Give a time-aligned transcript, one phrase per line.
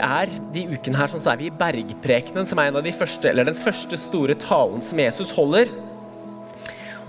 [0.00, 2.92] Er de ukene her sånn, så er vi i Bergprekenen, som er en av de
[2.94, 5.72] første, eller den første store talen som Jesus holder.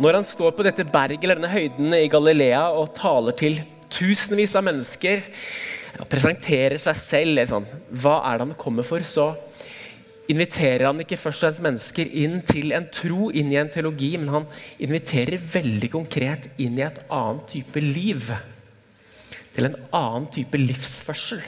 [0.01, 3.59] Når han står på dette berget eller denne høyden i Galilea og taler til
[3.93, 5.21] tusenvis av mennesker
[6.01, 9.05] og presenterer seg selv sånn, Hva er det han kommer for?
[9.05, 9.29] Så
[10.31, 14.15] inviterer han ikke først og fremst mennesker inn til en tro, inn i en teologi,
[14.17, 14.47] men han
[14.81, 18.31] inviterer veldig konkret inn i et annet type liv.
[19.53, 21.43] Til en annen type livsførsel.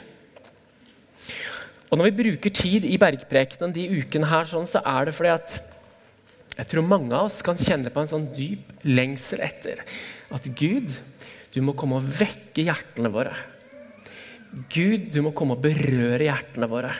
[1.91, 5.33] Og Når vi bruker tid i bergprekenen de ukene, her, sånn, så er det fordi
[5.35, 5.57] at
[6.55, 9.81] jeg tror mange av oss kan kjenne på en sånn dyp lengsel etter
[10.33, 10.93] at Gud,
[11.51, 13.35] du må komme og vekke hjertene våre.
[14.71, 16.93] Gud, du må komme og berøre hjertene våre.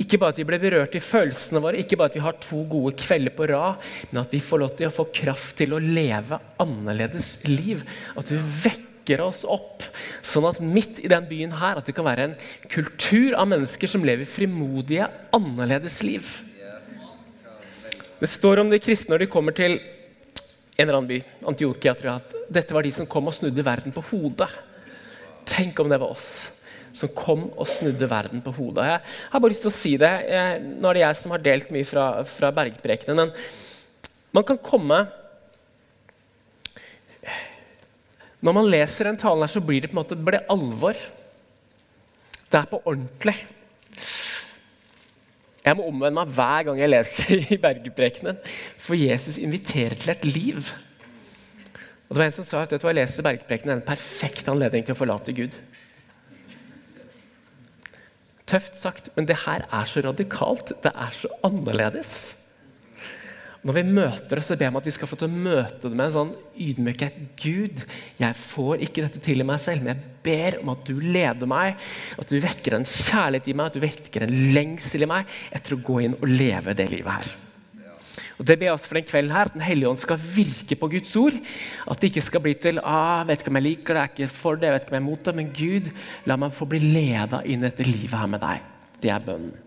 [0.00, 2.62] Ikke bare at vi ble berørt i følelsene våre, ikke bare at vi har to
[2.70, 5.82] gode kvelder på rad, men at vi får lov til å få kraft til å
[5.82, 7.84] leve annerledes liv.
[8.16, 8.91] At du vekker
[9.24, 9.82] oss opp,
[10.22, 12.36] sånn at midt i den byen her at det kan være en
[12.70, 16.30] kultur av mennesker som lever frimodige, annerledes liv.
[18.22, 22.12] Det står om de kristne når de kommer til en eller annen by, Antiokia, tror
[22.12, 24.48] jeg, at dette var de som kom og snudde verden på hodet.
[25.48, 26.50] Tenk om det var oss
[26.96, 28.84] som kom og snudde verden på hodet.
[28.84, 29.00] Jeg
[29.32, 30.12] har bare lyst til å si det.
[30.76, 33.18] Nå er det jeg som har delt mye fra, fra bergprekenen.
[33.18, 33.32] Men
[34.36, 35.02] man kan komme
[38.42, 40.98] Når man leser den talen, her, så blir det på en måte det alvor.
[42.50, 43.36] Det er på ordentlig.
[45.62, 48.40] Jeg må omvende meg hver gang jeg leser i bergprekenen,
[48.82, 50.72] for Jesus inviterer til et liv.
[52.08, 54.84] Og det var En som sa at vet du, jeg leser er en perfekt anledning
[54.84, 55.54] til å forlate Gud.
[58.44, 60.74] Tøft sagt, men det her er så radikalt.
[60.82, 62.41] Det er så annerledes.
[63.62, 65.86] Når vi møter det, så ber jeg om at vi skal få til å møte
[65.86, 66.32] det med en sånn
[66.64, 67.20] ydmykhet.
[67.38, 67.84] Gud,
[68.18, 71.50] jeg får ikke dette til i meg selv, men jeg ber om at du leder
[71.50, 71.78] meg,
[72.18, 75.76] at du vekker en kjærlighet i meg, at du vekker en lengsel i meg etter
[75.76, 77.32] å gå inn og leve det livet her.
[78.40, 80.74] Og Det ber jeg også for den kvelden her, at Den hellige ånd skal virke
[80.74, 81.36] på Guds ord.
[81.86, 84.14] At det ikke skal bli til ah, vet ikke om jeg liker det, jeg er
[84.16, 85.36] ikke for det, jeg vet ikke om jeg er mot det.
[85.38, 85.92] Men Gud,
[86.26, 88.72] la meg få bli leda inn i dette livet her med deg.
[88.98, 89.60] Det er bønnen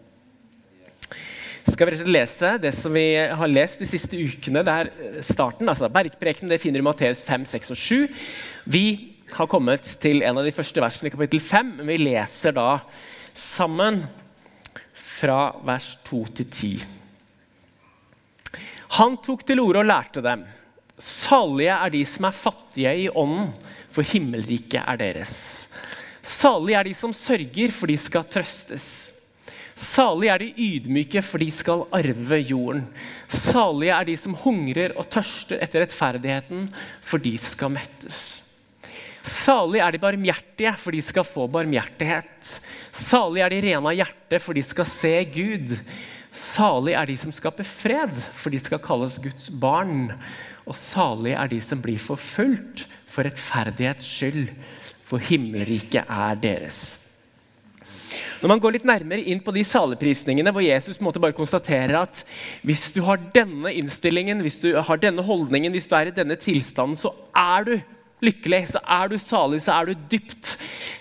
[1.72, 4.64] skal vi lese det som vi har lest de siste ukene.
[4.66, 8.20] Det er starten, altså Bergprekenen det finner du i Matteus 5, 6 og 7.
[8.70, 8.86] Vi
[9.34, 12.78] har kommet til en av de første versene i kapittel 5, men vi leser da
[13.34, 14.04] sammen
[14.94, 16.76] fra vers 2 til 10.
[19.00, 20.46] Han tok til orde og lærte dem.
[21.02, 23.50] Salige er de som er fattige i ånden,
[23.92, 25.36] for himmelriket er deres.
[26.22, 29.15] Salige er de som sørger, for de skal trøstes.
[29.76, 32.86] Salige er de ydmyke, for de skal arve jorden.
[33.28, 36.70] Salige er de som hungrer og tørster etter rettferdigheten,
[37.04, 38.20] for de skal mettes.
[39.26, 42.56] Salige er de barmhjertige, for de skal få barmhjertighet.
[42.96, 45.76] Salige er de rene av hjerte, for de skal se Gud.
[46.32, 50.14] Salige er de som skaper fred, for de skal kalles Guds barn.
[50.64, 54.54] Og salige er de som blir forfulgt for rettferdighets skyld,
[55.04, 57.05] for himmelriket er deres.
[58.42, 62.24] Når man går litt nærmere inn på de saleprisningene hvor Jesus måtte bare konstaterer at
[62.66, 66.38] hvis du har denne innstillingen, hvis du har denne holdningen, hvis du er i denne
[66.40, 67.74] tilstanden, så er du
[68.26, 70.56] lykkelig, så er du salig, så er du dypt,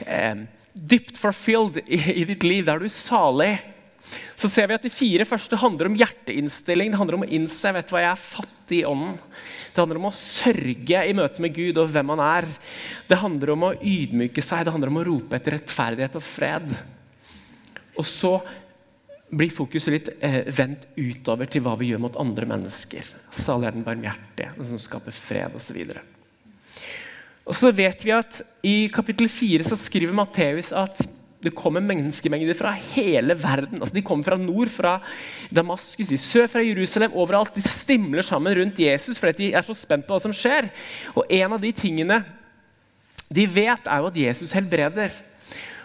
[0.07, 0.45] eh,
[0.75, 2.65] dypt fulfilled i, i ditt liv.
[2.67, 3.57] Da er du salig.
[4.35, 6.91] Så ser vi at De fire første handler om hjerteinnstilling.
[6.93, 9.15] Det handler om å innse vet du hva, jeg er fattig i ånden.
[9.75, 12.49] Det handler om å sørge i møte med Gud og hvem han er.
[13.09, 16.69] Det handler om å ydmyke seg, det handler om å rope etter rettferdighet og fred.
[17.99, 18.37] Og så
[19.35, 23.09] blir fokuset litt eh, vendt utover til hva vi gjør mot andre mennesker.
[23.35, 25.81] Salig er den barmhjertige, den som skaper fred osv.
[27.45, 31.03] Og så vet vi at I kapittel 4 så skriver Matteus at
[31.45, 33.81] det kommer menneskemengder fra hele verden.
[33.81, 34.97] Altså, de kommer fra nord, fra
[35.55, 37.55] Damaskus, i sør, fra Jerusalem, overalt.
[37.55, 40.71] De stimler sammen rundt Jesus fordi de er så spent på hva som skjer.
[41.15, 42.23] Og en av de tingene
[43.35, 45.15] de vet, er jo at Jesus helbreder.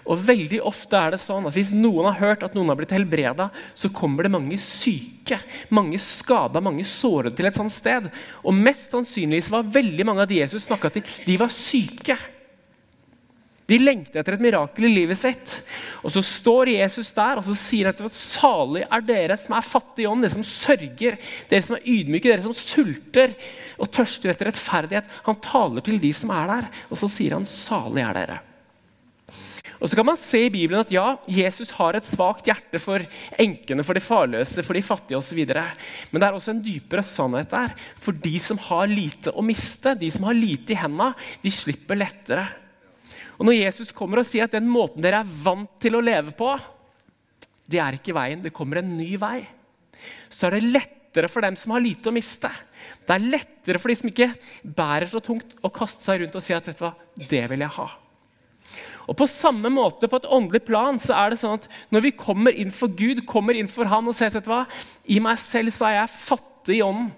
[0.10, 2.96] Og veldig ofte er det sånn at Hvis noen har hørt at noen har blitt
[2.96, 5.38] helbreda, så kommer det mange syke,
[5.74, 8.10] mange skada, mange sårede til et sånt sted.
[8.42, 12.18] Og mest sannsynlig var veldig mange av de Jesus snakka til, de var syke.
[13.70, 15.60] De lengter etter et mirakel i livet sitt.
[16.02, 20.08] Og Så står Jesus der og så sier at salig er dere som er fattige
[20.08, 21.20] i ånd, dere som sørger,
[21.52, 23.36] dere som er ydmyke, dere som sulter
[23.78, 25.10] og tørster etter rettferdighet.
[25.30, 28.40] Han taler til de som er der, og så sier han salig er dere.
[29.80, 33.04] Og så kan man se i Bibelen at ja, Jesus har et svakt hjerte for
[33.40, 35.40] enkene, for de farløse, for de fattige osv.
[35.48, 37.76] Men det er også en dypere sannhet der.
[38.02, 41.14] For de som har lite å miste, de som har lite i hendene,
[41.46, 42.48] de slipper lettere.
[43.40, 46.36] Og Når Jesus kommer og sier at den måten dere er vant til å leve
[46.36, 46.52] på,
[47.70, 49.44] det er ikke veien, det kommer en ny vei,
[50.28, 52.50] så er det lettere for dem som har lite å miste.
[53.06, 54.32] Det er lettere for de som ikke
[54.64, 57.66] bærer så tungt, å kaste seg rundt og si at vet du hva, det vil
[57.66, 57.88] jeg ha.
[59.10, 62.18] Og På samme måte på et åndelig plan så er det sånn at når vi
[62.18, 64.66] kommer inn for Gud, kommer inn for Han og sier vet du hva,
[65.10, 67.10] i meg selv så er jeg fattig i ånden.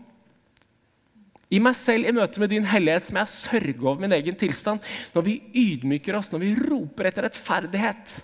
[1.52, 4.84] I meg selv i møte med din hellighet som jeg sørger over min egen tilstand.
[5.12, 8.22] Når vi ydmyker oss, når vi roper etter rettferdighet,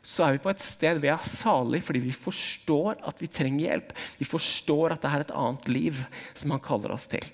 [0.00, 3.66] så er vi på et sted vi er salig fordi vi forstår at vi trenger
[3.66, 3.92] hjelp.
[4.16, 6.00] Vi forstår at det er et annet liv
[6.32, 7.26] som han kaller oss til.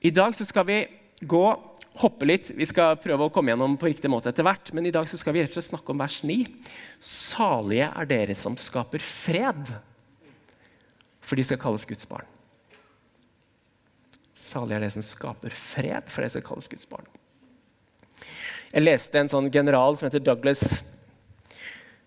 [0.00, 0.80] I dag så skal vi
[1.20, 1.44] gå
[2.00, 2.50] hoppe litt.
[2.56, 4.72] Vi skal prøve å komme gjennom på riktig måte etter hvert.
[4.74, 6.40] Men i dag skal vi rett og slett snakke om vers 9.
[7.04, 9.72] Salige er dere som skaper fred,
[11.20, 12.39] for de skal kalles Guds barn.
[14.40, 17.08] Salige er det som skaper fred, for det skal kalles Guds barn.
[18.70, 20.80] Jeg leste en sånn general som heter Douglas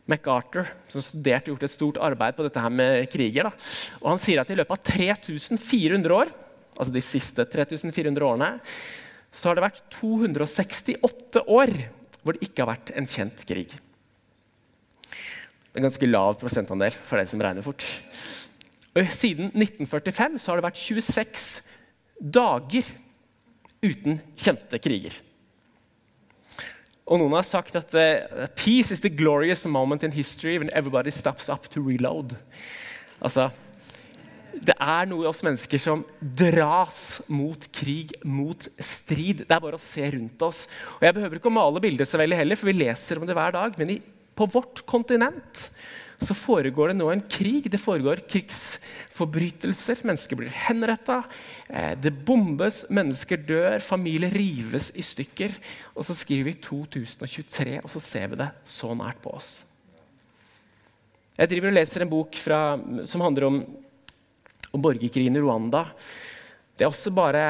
[0.10, 3.50] MacArthur, som studerte og gjort et stort arbeid på dette her med kriger.
[3.50, 3.70] Da.
[4.02, 6.32] Og Han sier at i løpet av 3400 år,
[6.74, 8.50] altså de siste 3400 årene,
[9.34, 11.74] så har det vært 268 år
[12.24, 13.76] hvor det ikke har vært en kjent krig.
[15.04, 17.86] Det er en ganske lav prosentandel for deg som regner fort.
[18.94, 21.73] Og siden 1945 så har det vært 26
[22.20, 22.88] dager
[23.84, 25.16] uten kjente kriger.
[27.04, 31.12] Og Noen har sagt at uh, peace is the glorious moment in history when everybody
[31.12, 32.38] stops up to reload.
[33.20, 33.50] Altså,
[34.64, 39.44] det er noe i oss mennesker som dras mot krig, mot strid.
[39.44, 40.64] Det er bare å se rundt oss.
[41.00, 43.36] Og Jeg behøver ikke å male bildet så veldig heller, for vi leser om det
[43.36, 43.76] hver dag.
[43.82, 44.00] Men i,
[44.38, 45.68] på vårt kontinent
[46.22, 47.70] så foregår det nå en krig.
[47.72, 50.04] Det foregår krigsforbrytelser.
[50.08, 51.22] Mennesker blir henretta.
[51.68, 55.56] Eh, det bombes, mennesker dør, familier rives i stykker.
[55.96, 59.56] Og så skriver vi 2023, og så ser vi det så nært på oss.
[61.34, 62.60] Jeg driver og leser en bok fra,
[63.10, 63.64] som handler om
[64.74, 65.86] om borgerkrigen i Rwanda.
[66.74, 67.44] Det er også bare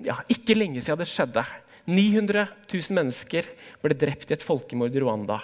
[0.00, 1.44] ja, ikke lenge siden det skjedde.
[1.84, 3.48] 900 000 mennesker
[3.82, 5.40] ble drept i et folkemord i Rwanda.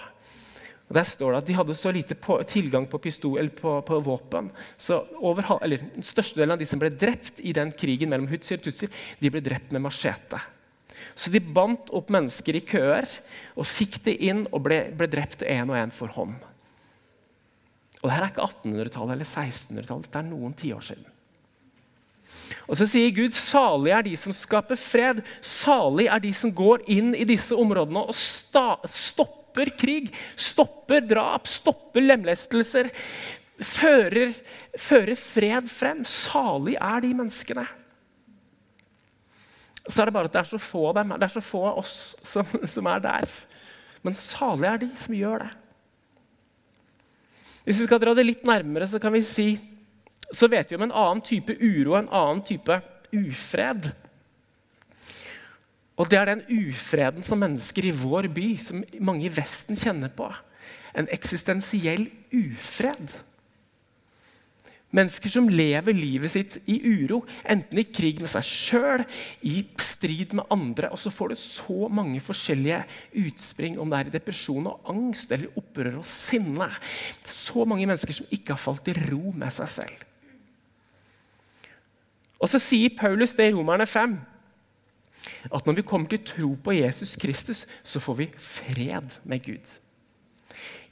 [0.89, 3.99] Og Der står det at de hadde så lite på, tilgang på, pistol, på, på
[4.01, 4.49] våpen.
[4.77, 8.63] så over, eller, Størstedelen av de som ble drept i den krigen mellom Hutsi og
[8.65, 8.89] Tutsi,
[9.21, 10.41] de ble drept med machete.
[11.13, 13.05] Så de bandt opp mennesker i køer
[13.53, 16.39] og fikk de inn og ble, ble drept én og én for hånd.
[17.99, 21.15] Og Dette er ikke 1800-tallet eller 1600-tallet, dette er noen tiår siden.
[22.69, 25.21] Og så sier Gud salig er de som skaper fred.
[25.45, 29.39] Salig er de som går inn i disse områdene og stopper
[29.77, 32.91] krig, stopper drap, stopper lemlestelser.
[33.59, 34.31] Fører,
[34.79, 36.03] fører fred frem.
[36.07, 37.65] Salig er de menneskene.
[39.89, 41.63] Så er det bare at det er så få av dem, det er så få
[41.71, 43.31] av oss som, som er der.
[44.05, 45.49] Men salig er de som gjør det.
[47.65, 49.49] Hvis vi skal dra det litt nærmere, så kan vi si
[50.31, 52.75] så vet vi om en annen type uro, en annen type
[53.11, 53.89] ufred.
[55.99, 60.11] Og det er den ufreden som mennesker i vår by, som mange i Vesten kjenner
[60.15, 60.29] på.
[60.95, 63.17] En eksistensiell ufred.
[64.95, 69.03] Mennesker som lever livet sitt i uro, enten i krig med seg sjøl,
[69.45, 70.89] i strid med andre.
[70.89, 72.79] Og så får du så mange forskjellige
[73.21, 76.71] utspring, om det er i depresjon og angst eller opprør og sinne.
[77.27, 80.07] Så mange mennesker som ikke har falt i ro med seg selv.
[82.39, 84.15] Og så sier Paulus det i Romerne 5
[85.49, 89.77] at når vi kommer til tro på Jesus Kristus, så får vi fred med Gud.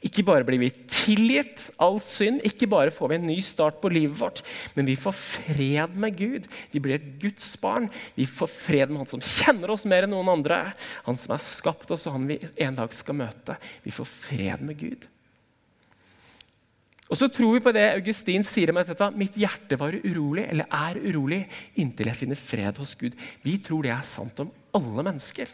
[0.05, 3.89] Ikke bare blir vi tilgitt all synd, ikke bare får vi en ny start på
[3.89, 4.43] livet vårt,
[4.77, 6.45] men vi får fred med Gud.
[6.71, 7.89] Vi blir et Guds barn.
[8.15, 10.61] Vi får fred med Han som kjenner oss mer enn noen andre.
[11.09, 13.57] Han som har skapt oss, og han vi en dag skal møte.
[13.83, 15.09] Vi får fred med Gud.
[17.07, 19.11] Og så tror vi på det Augustin sier om dette.
[19.15, 21.45] Mitt hjerte var urolig, eller er urolig,
[21.79, 23.15] inntil jeg finner fred hos Gud.
[23.45, 25.47] Vi tror det er sant om alle mennesker.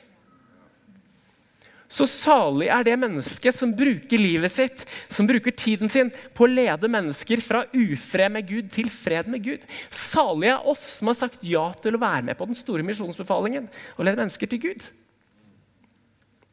[1.93, 4.81] Så salig er det mennesket som bruker livet sitt,
[5.13, 9.45] som bruker tiden sin på å lede mennesker fra ufred med Gud til fred med
[9.45, 9.67] Gud.
[9.93, 13.69] Salig er oss som har sagt ja til å være med på den store misjonsbefalingen
[13.93, 14.87] og lede mennesker til Gud.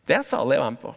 [0.05, 0.93] Det er salig å være med på.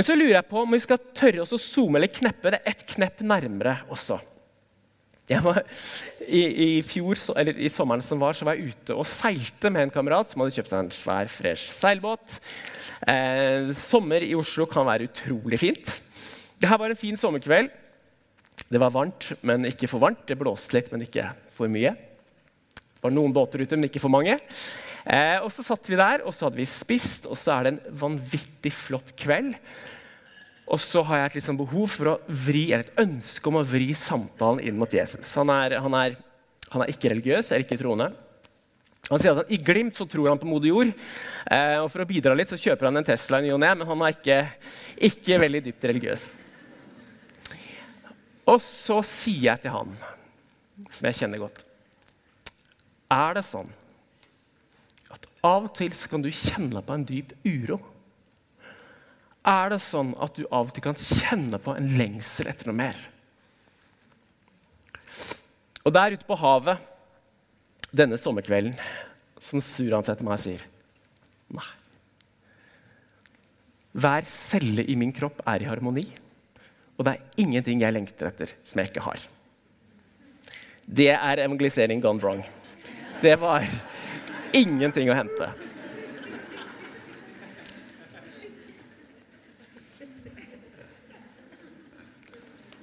[0.00, 2.62] Men så lurer jeg på om vi skal tørre oss å zoome eller kneppe det
[2.70, 4.16] et knepp nærmere også.
[5.28, 5.58] Var,
[6.24, 9.84] i, i, fjor, eller i sommeren som var, så var jeg ute og seilte med
[9.84, 12.38] en kamerat som hadde kjøpt seg en svær, fresh seilbåt.
[13.12, 15.92] Eh, sommer i Oslo kan være utrolig fint.
[16.56, 17.68] Det her var en fin sommerkveld.
[18.72, 20.24] Det var varmt, men ikke for varmt.
[20.24, 21.92] Det blåste litt, men ikke for mye.
[21.92, 24.40] Det var noen båter ute, men ikke for mange.
[25.10, 27.72] Eh, og så satt vi der, og så hadde vi spist, og så er det
[27.72, 29.56] en vanvittig flott kveld.
[30.70, 33.66] Og så har jeg et liksom behov for å vri, eller et ønske om å
[33.66, 35.32] vri samtalen inn mot Jesus.
[35.40, 36.14] Han er, han er,
[36.70, 38.12] han er ikke religiøs, er ikke troende.
[39.08, 40.92] Han sier at han, I glimt så tror han på moder jord.
[41.50, 43.72] Eh, og For å bidra litt så kjøper han en Tesla i ny og ne,
[43.80, 44.38] men han er ikke,
[45.10, 46.28] ikke veldig dypt religiøs.
[48.50, 49.90] Og så sier jeg til han,
[50.86, 51.66] som jeg kjenner godt
[53.12, 53.68] Er det sånn
[55.46, 57.80] av og til kan du kjenne på en dyp uro?
[59.46, 62.76] Er det sånn at du av og til kan kjenne på en lengsel etter noe
[62.76, 62.96] mer?
[65.80, 66.82] Og der ute på havet
[67.90, 68.76] denne sommerkvelden
[69.40, 70.64] som Suran han meg og sier
[71.50, 71.68] nei.
[73.90, 76.04] Hver celle i min kropp er i harmoni,
[76.94, 79.24] og det er ingenting jeg lengter etter som jeg ikke har.
[80.84, 82.44] Det er evangelisering gone wrong.
[83.24, 83.66] Det var
[84.56, 85.50] ingenting å hente.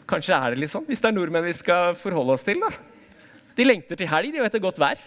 [0.07, 2.62] Kanskje er det litt sånn, hvis det er nordmenn vi skal forholde oss til.
[2.63, 2.71] da.
[3.57, 5.01] De lengter til helg, de vet det godt vær.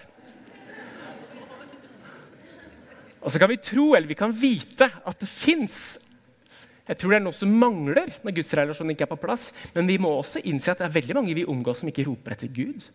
[3.20, 5.98] Og så kan vi tro, eller vi kan vite, at det fins
[6.90, 9.50] jeg tror det er noe som mangler når gudsrelasjonen ikke er på plass.
[9.76, 12.34] Men vi må også innse at det er veldig mange vi omgås som ikke roper
[12.34, 12.88] etter Gud.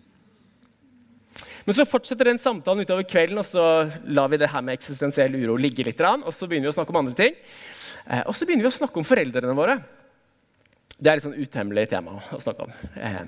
[1.65, 3.63] Men så fortsetter den samtalen utover kvelden, og så
[4.05, 6.01] lar vi det her med eksistensiell uro ligge litt.
[6.21, 7.39] Og så begynner vi å snakke om andre ting.
[8.05, 9.79] Eh, og så begynner vi å snakke om foreldrene våre.
[10.95, 12.77] Det er et sånn utemmelig tema å snakke om.
[13.01, 13.23] Eh,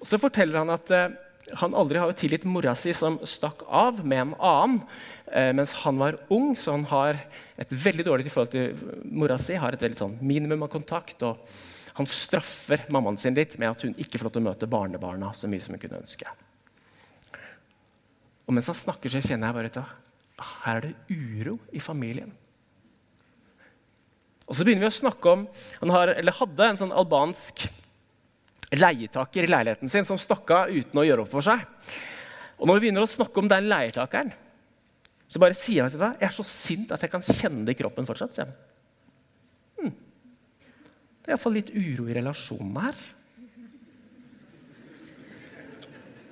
[0.00, 1.12] og så forteller han at eh,
[1.60, 4.80] han aldri har tilgitt mora si som stakk av med en annen
[5.54, 7.16] mens han var ung, så han har
[7.58, 8.76] et veldig dårlig forhold til
[9.10, 9.56] mora si.
[9.58, 11.42] har et veldig sånn minimum av kontakt, og
[11.96, 15.30] Han straffer mammaen sin litt med at hun ikke får lov til å møte barnebarna
[15.32, 16.28] så mye som hun kunne ønske.
[18.46, 21.82] Og mens han snakker, så kjenner jeg bare at ah, her er det uro i
[21.82, 22.30] familien.
[24.46, 25.40] Og så begynner vi å snakke om
[25.80, 27.66] Han har, hadde en sånn albansk
[28.76, 31.62] leietaker i leiligheten sin som stakk av uten å gjøre opp for seg.
[32.58, 34.32] Og når vi begynner å snakke om den leietakeren,
[35.26, 37.76] så bare sier han til deg jeg er så sint at jeg kan kjenne det
[37.76, 38.34] i kroppen fortsatt.
[38.34, 38.56] sier han.
[39.78, 39.92] Hm.
[41.22, 43.04] Det er iallfall litt uro i relasjonen her.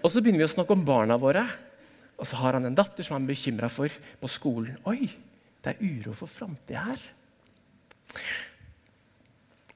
[0.04, 1.47] Og så begynner vi å snakke om barna våre.
[2.18, 4.78] Og så har han en datter som han er bekymra for på skolen.
[4.88, 5.09] Oi,
[5.64, 7.06] det er uro for framtida her.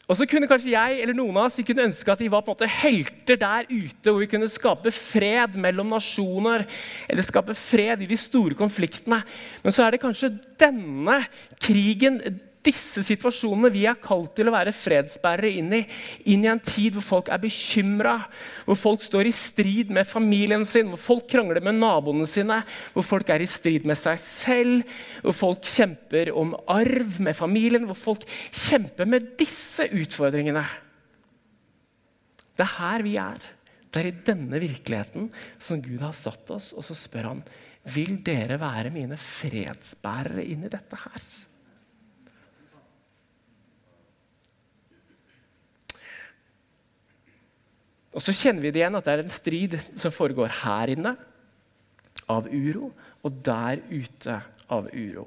[0.08, 2.40] Og så kunne kanskje jeg eller noen av oss vi kunne ønske at vi var
[2.40, 6.64] på en måte helter der ute, hvor vi kunne skape fred mellom nasjoner,
[7.04, 9.20] eller skape fred i de store konfliktene.
[9.60, 11.18] Men så er det kanskje denne
[11.60, 12.22] krigen,
[12.66, 15.82] disse situasjonene vi er kalt til å være fredsbærere inn i.
[16.32, 18.16] Inn i en tid hvor folk er bekymra,
[18.66, 22.60] hvor folk står i strid med familien sin, hvor folk krangler med naboene sine,
[22.94, 27.86] hvor folk er i strid med seg selv, hvor folk kjemper om arv med familien,
[27.88, 28.26] hvor folk
[28.68, 30.66] kjemper med disse utfordringene.
[32.58, 33.48] Det er her vi er.
[33.88, 35.30] Det er i denne virkeligheten
[35.62, 37.44] som Gud har satt oss, og så spør han
[37.88, 41.28] vil dere være mine fredsbærere inn i dette her.
[48.16, 51.14] Og så kjenner vi det igjen at det er en strid som foregår her inne
[52.28, 52.90] av uro,
[53.24, 54.38] og der ute
[54.72, 55.26] av uro.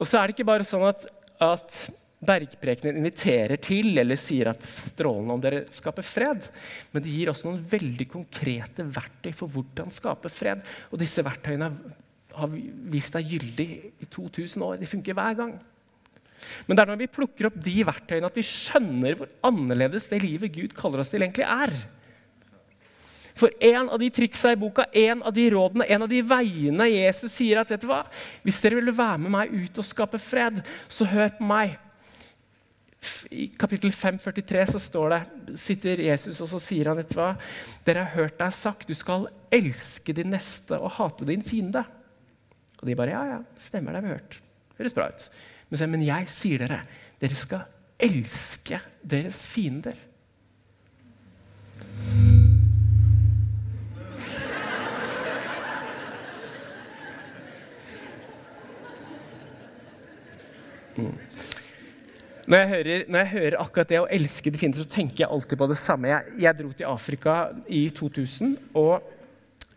[0.00, 1.06] Og så er det ikke bare sånn at,
[1.42, 1.80] at
[2.20, 6.46] bergprekenen inviterer til eller sier at strålende om dere skaper fred,
[6.92, 10.64] men det gir også noen veldig konkrete verktøy for hvordan skape fred.
[10.92, 11.70] Og disse verktøyene
[12.36, 12.52] har
[12.92, 13.68] vist seg gyldig
[14.00, 14.80] i 2000 år.
[14.80, 15.54] De funker hver gang.
[16.66, 20.22] Men det er når vi plukker opp de verktøyene, at vi skjønner hvor annerledes det
[20.24, 21.74] livet Gud kaller oss til, egentlig er.
[23.40, 26.88] For en av de triksa i boka, en av de rådene, en av de veiene
[26.90, 28.02] Jesus sier at vet du hva,
[28.44, 31.78] hvis dere vil være med meg ut og skape fred, så hør på meg.
[33.32, 35.20] I kapittel 5,43 så står det,
[35.60, 37.30] sitter Jesus og så sier han vet du hva,
[37.86, 39.24] dere har hørt deg sagt du skal
[39.56, 41.86] elske din neste og hate din fiende.
[42.80, 44.36] Og de bare ja, ja, stemmer det, vi har hørt.
[44.80, 45.24] Høres bra ut.
[45.70, 46.80] Men jeg sier dere,
[47.22, 47.68] dere skal
[48.00, 49.98] elske deres fiender.
[60.98, 61.16] Mm.
[62.50, 65.30] Når jeg, hører, når jeg, hører, akkurat det å elske de fiender, så tenker jeg
[65.30, 66.10] alltid på det samme.
[66.10, 67.34] Jeg, jeg dro til Afrika
[67.70, 68.56] i 2000.
[68.74, 69.06] og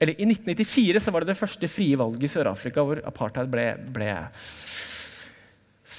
[0.01, 3.67] eller I 1994 så var det det første frie valget i Sør-Afrika hvor apartheid ble,
[3.93, 4.09] ble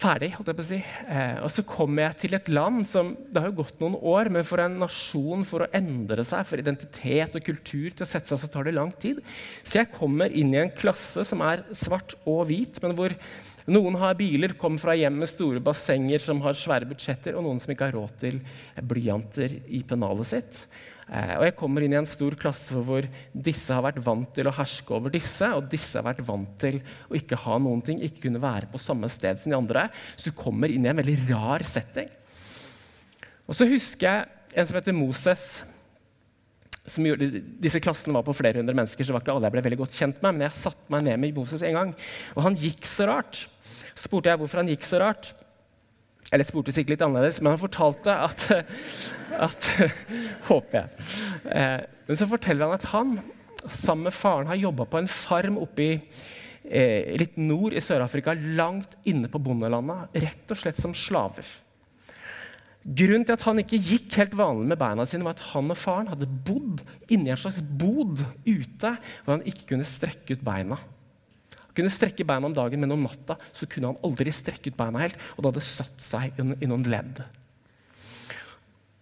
[0.05, 0.31] ferdig.
[0.35, 0.79] holdt jeg på å si.
[1.09, 4.31] Eh, og så kommer jeg til et land som Det har jo gått noen år,
[4.33, 8.31] men for en nasjon for å endre seg, for identitet og kultur til å sette
[8.31, 9.23] seg, så tar det lang tid.
[9.63, 13.17] Så jeg kommer inn i en klasse som er svart og hvit, men hvor
[13.71, 17.63] noen har biler, kommer fra hjem med store bassenger som har svære budsjetter, og noen
[17.63, 18.43] som ikke har råd til
[18.85, 20.67] blyanter i pennalet sitt.
[21.05, 24.49] Eh, og jeg kommer inn i en stor klasse hvor disse har vært vant til
[24.49, 26.81] å herske over disse, og disse har vært vant til
[27.11, 29.89] å ikke ha noen ting, ikke kunne være på samme sted som de andre.
[30.17, 32.09] Så du kommer inn i en veldig rar setting.
[33.45, 35.47] Og så husker jeg en som heter Moses.
[36.89, 39.65] Som gjorde, disse klassene var på flere hundre mennesker, så var ikke alle jeg ble
[39.65, 40.37] veldig godt kjent med.
[40.37, 41.95] Men jeg satte meg ned med Moses en gang,
[42.37, 43.45] og han gikk så rart.
[43.61, 45.35] Så spurte jeg hvorfor han gikk så rart.
[46.35, 48.49] Eller spurte sikkert litt annerledes, men han fortalte at,
[49.47, 49.69] at
[50.49, 51.11] Håper jeg.
[51.55, 53.19] Eh, men så forteller han at han
[53.65, 58.35] sammen med faren har jobba på en farm oppe i eh, litt nord i Sør-Afrika,
[58.35, 61.47] langt inne på bondelandet, rett og slett som slaver.
[62.85, 65.79] Grunnen til at han ikke gikk helt vanlig med beina sine, var at han og
[65.81, 68.91] faren hadde bodd inni en slags bod ute
[69.25, 70.77] hvor han ikke kunne strekke ut beina
[71.75, 75.03] kunne strekke beina om dagen, men om natta så kunne han aldri strekke ut beina
[75.03, 75.19] helt.
[75.35, 77.23] Og det hadde satt seg i noen ledd.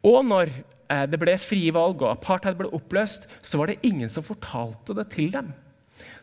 [0.09, 4.11] Og når eh, det ble frie valg og apartheid ble oppløst, så var det ingen
[4.11, 5.53] som fortalte det til dem.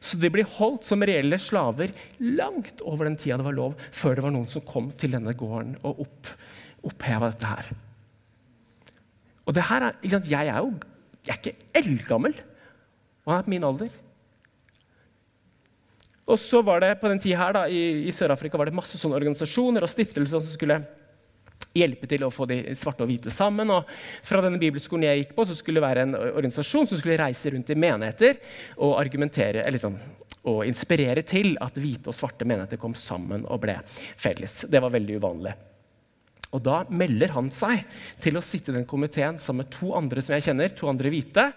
[0.03, 4.18] Så de ble holdt som reelle slaver langt over den tida det var lov, før
[4.18, 6.34] det var noen som kom til denne gården og opp,
[6.88, 7.72] oppheva dette her.
[9.48, 10.74] Og det her er, Jeg er jo
[11.25, 12.36] jeg er ikke eldgammel,
[13.25, 13.89] og han er på min alder.
[16.29, 19.00] Og så var det på den tida her da, i, i Sør-Afrika var det masse
[19.01, 20.81] sånne organisasjoner og stiftelser som skulle
[21.75, 23.71] hjelpe til å få de svarte og hvite sammen.
[23.74, 23.89] Og
[24.25, 27.53] fra denne bibelskolen jeg gikk på, så skulle det være en organisasjon som skulle reise
[27.53, 28.41] rundt i menigheter
[28.77, 29.98] og argumentere, liksom,
[30.50, 34.63] og inspirere til at hvite og svarte menigheter kom sammen og ble felles.
[34.70, 35.55] Det var veldig uvanlig.
[36.50, 37.83] Og Da melder han seg
[38.22, 41.11] til å sitte i den komiteen sammen med to andre som jeg kjenner, to andre
[41.13, 41.51] hvite,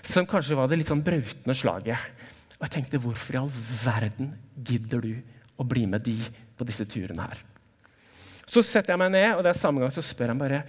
[0.00, 2.27] som kanskje var det litt sånn brautende slaget.
[2.58, 3.50] Og jeg tenkte, hvorfor i all
[3.84, 4.32] verden
[4.66, 5.12] gidder du
[5.58, 6.16] å bli med de
[6.58, 7.42] på disse turene her?
[8.48, 10.62] Så setter jeg meg ned, og det er samme gang så spør jeg bare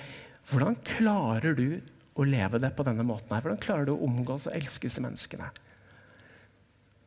[0.49, 1.80] hvordan klarer du
[2.19, 3.43] å leve det på denne måten her?
[3.45, 5.49] Hvordan klarer du å omgås og elske disse menneskene?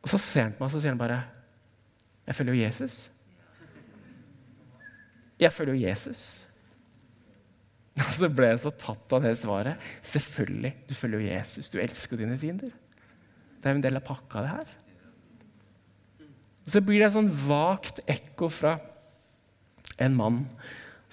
[0.03, 1.21] Og så ser han på meg og så sier han bare
[2.27, 2.95] Jeg følger jo Jesus.
[5.39, 6.23] Jeg følger jo Jesus.
[7.99, 9.91] Og så ble jeg så tatt av det svaret.
[10.07, 10.73] Selvfølgelig.
[10.89, 11.69] Du følger jo Jesus.
[11.69, 12.71] Du elsker dine fiender.
[13.63, 14.71] Det er jo en del av pakka, det her.
[16.67, 18.73] Så blir det et sånn vagt ekko fra
[20.03, 20.43] en mann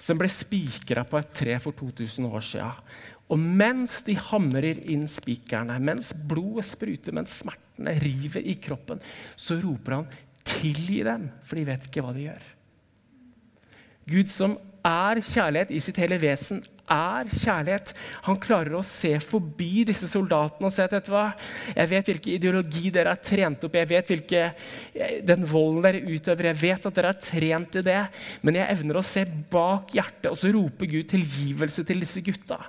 [0.01, 2.91] som ble spikra på et tre for 2000 år siden.
[3.31, 8.99] Og mens de hamrer inn spikerne, mens blodet spruter, mens smertene river i kroppen,
[9.39, 10.09] så roper han
[10.43, 12.43] 'tilgi dem', for de vet ikke hva de gjør.
[14.09, 17.93] Gud som er kjærlighet i sitt hele vesen, er kjærlighet.
[18.27, 21.23] Han klarer å se forbi disse soldatene og si at vet hva,
[21.75, 24.43] jeg vet hvilken ideologi dere er trent opp i, jeg vet hvilke,
[25.27, 28.01] den volden dere utøver, jeg vet at dere er trent i det,
[28.45, 32.59] men jeg evner å se bak hjertet, og så roper Gud tilgivelse til disse gutta.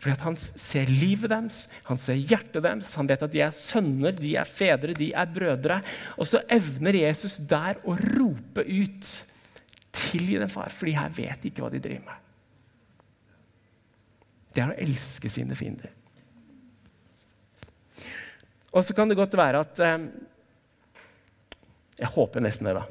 [0.00, 3.56] Fordi at han ser livet deres, han ser hjertet deres, han vet at de er
[3.56, 5.80] sønner, de er fedre, de er brødre.
[6.20, 9.16] Og så evner Jesus der å rope ut
[9.90, 12.29] Tilgi dem, far, for de her vet ikke hva de driver med.
[14.50, 15.92] Det er å elske sine fiender.
[18.70, 20.08] Og så kan det godt være at eh,
[21.98, 22.86] Jeg håper nesten det, da.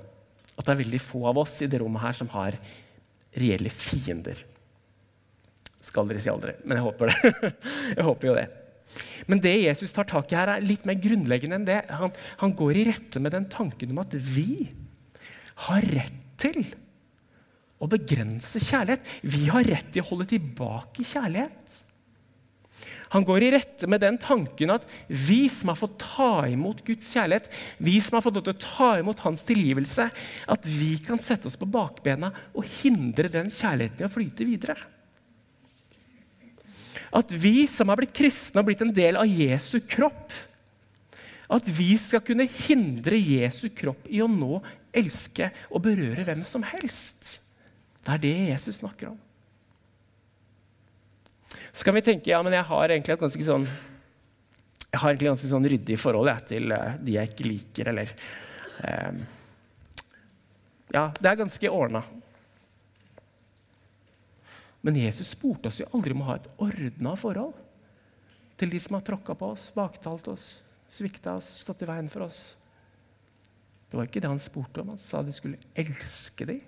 [0.60, 2.58] At det er veldig få av oss i det rommet her som har
[3.39, 4.41] reelle fiender.
[5.80, 7.54] Skal dere si aldri, men jeg håper det.
[7.98, 8.48] jeg håper jo det.
[9.30, 11.80] Men det Jesus tar tak i her, er litt mer grunnleggende enn det.
[11.93, 14.67] Han, han går i rette med den tanken om at vi
[15.67, 16.63] har rett til
[17.80, 19.06] å begrense kjærlighet.
[19.24, 21.84] Vi har rett til å holde tilbake kjærlighet.
[23.10, 27.10] Han går i rette med den tanken at vi som har fått ta imot Guds
[27.15, 27.50] kjærlighet,
[27.82, 30.06] vi som har fått lov til å ta imot hans tilgivelse,
[30.46, 34.78] at vi kan sette oss på bakbena og hindre den kjærligheten i å flyte videre.
[37.10, 40.30] At vi som har blitt kristne og blitt en del av Jesu kropp,
[41.50, 44.60] at vi skal kunne hindre Jesu kropp i å nå
[44.94, 47.39] elske og berøre hvem som helst.
[48.10, 49.17] Det er det Jesus snakker om.
[51.72, 53.67] Så kan vi tenke ja, men jeg har egentlig et ganske sånn
[54.89, 58.13] jeg har egentlig ganske sånn ryddig forhold jeg, til uh, de jeg ikke liker, eller
[58.82, 59.19] um,
[60.89, 62.02] Ja, det er ganske ordna.
[64.82, 67.54] Men Jesus spurte oss jo aldri om å ha et ordna forhold
[68.58, 70.50] til de som har tråkka på oss, baktalt oss,
[70.89, 72.41] svikta oss, stått i veien for oss.
[73.91, 74.95] Det var ikke det han spurte om.
[74.95, 76.65] Han sa de skulle elske dem.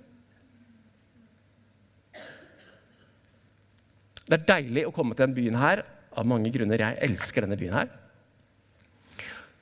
[4.31, 5.81] Det er deilig å komme til denne byen her
[6.15, 6.79] av mange grunner.
[6.79, 7.89] Jeg elsker denne byen her.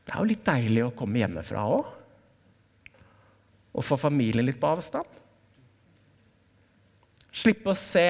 [0.05, 1.89] Det er jo litt deilig å komme hjemmefra òg.
[3.73, 5.10] Og få familien litt på avstand.
[7.34, 8.05] Slippe å se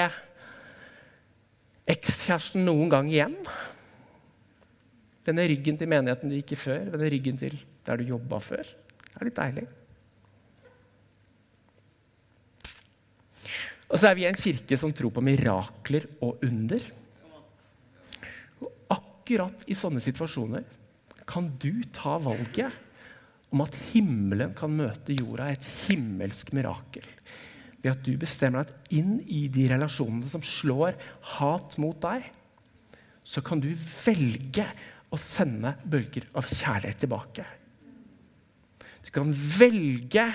[1.89, 3.39] ekskjæresten noen gang igjen.
[5.27, 7.55] Denne ryggen til menigheten du gikk i før, denne ryggen til
[7.87, 8.67] der du jobba før.
[9.07, 9.69] Det er litt deilig.
[13.89, 16.83] Og så er vi en kirke som tror på mirakler og under.
[18.61, 20.67] Og akkurat i sånne situasjoner
[21.29, 22.85] kan du ta valget
[23.49, 27.05] om at himmelen kan møte jorda, i et himmelsk mirakel.
[27.81, 30.97] Ved at du bestemmer deg at inn i de relasjonene som slår
[31.37, 32.27] hat mot deg,
[33.25, 34.67] så kan du velge
[35.09, 37.45] å sende bølger av kjærlighet tilbake.
[39.05, 40.25] Du kan velge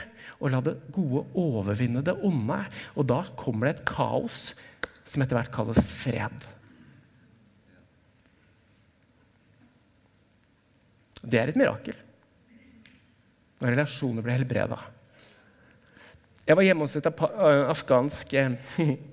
[0.42, 2.58] å la det gode overvinne det onde.
[2.98, 4.52] Og da kommer det et kaos
[5.04, 6.48] som etter hvert kalles fred.
[11.24, 11.96] Det er et mirakel.
[13.60, 14.80] Når relasjoner blir helbreda.
[16.44, 18.34] Jeg var hjemme hos et afghansk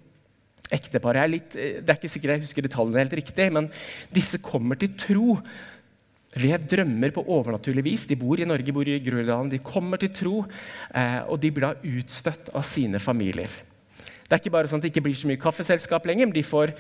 [0.78, 1.20] ektepar.
[1.32, 3.70] Det er ikke sikkert jeg husker detaljene helt riktig, men
[4.12, 5.38] disse kommer til tro
[6.40, 8.06] ved drømmer på overnaturlig vis.
[8.08, 9.52] De bor i Norge, bor i Groruddalen.
[9.52, 13.52] De kommer til tro, og de blir da utstøtt av sine familier.
[14.32, 16.44] Det er ikke bare sånn at det ikke blir så mye kaffeselskap lenger, men de
[16.48, 16.72] får,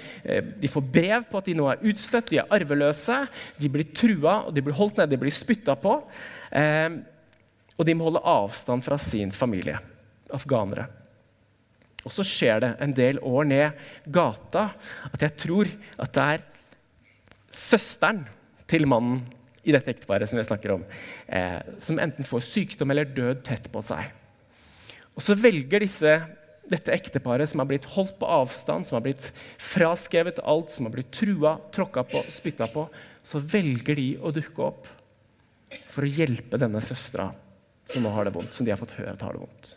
[0.61, 3.17] de får, brev på at de nå er utstøtt, de er arveløse,
[3.59, 5.97] de blir trua, og de blir holdt nede, de blir spytta på.
[7.75, 9.75] og de må holde avstand fra sin familie,
[10.31, 10.87] afghanere.
[12.07, 14.69] Og så skjer det en del år ned gata
[15.11, 15.69] at jeg tror
[16.01, 16.47] at det er
[17.51, 18.23] søsteren
[18.71, 19.25] til mannen
[19.63, 20.85] i dette ekteparet som vi snakker om,
[21.27, 24.09] eh, som enten får sykdom eller død tett på seg.
[25.15, 26.15] Og så velger disse
[26.71, 30.95] dette ekteparet som har blitt holdt på avstand, som har blitt fraskrevet alt, som har
[30.95, 32.87] blitt trua, tråkka på, spytta på,
[33.23, 34.89] så velger de å dukke opp
[35.91, 37.29] for å hjelpe denne søstera
[37.91, 39.73] som nå har det vondt, som de har fått høre at har det vondt.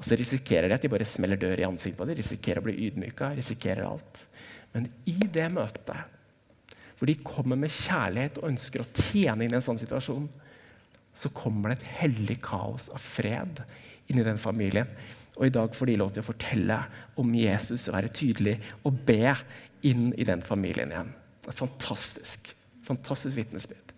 [0.00, 2.66] Og så risikerer de at de bare smeller dør i ansiktet på dem, risikerer å
[2.66, 4.24] bli ydmyka, risikerer alt.
[4.72, 6.19] Men i det møtet,
[7.00, 10.26] hvor de kommer med kjærlighet og ønsker å tjene inn i en sånn situasjon,
[11.16, 13.62] så kommer det et hellig kaos av fred
[14.12, 14.90] inn i den familien.
[15.38, 16.76] Og i dag får de lov til å fortelle
[17.22, 19.32] om Jesus og være tydelig og be
[19.88, 21.14] inn i den familien igjen.
[21.48, 22.52] Et fantastisk,
[22.84, 23.96] fantastisk vitnesbyrd.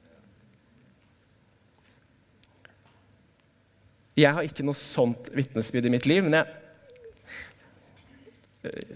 [4.14, 6.61] Jeg har ikke noe sånt vitnesbyrd i mitt liv, men jeg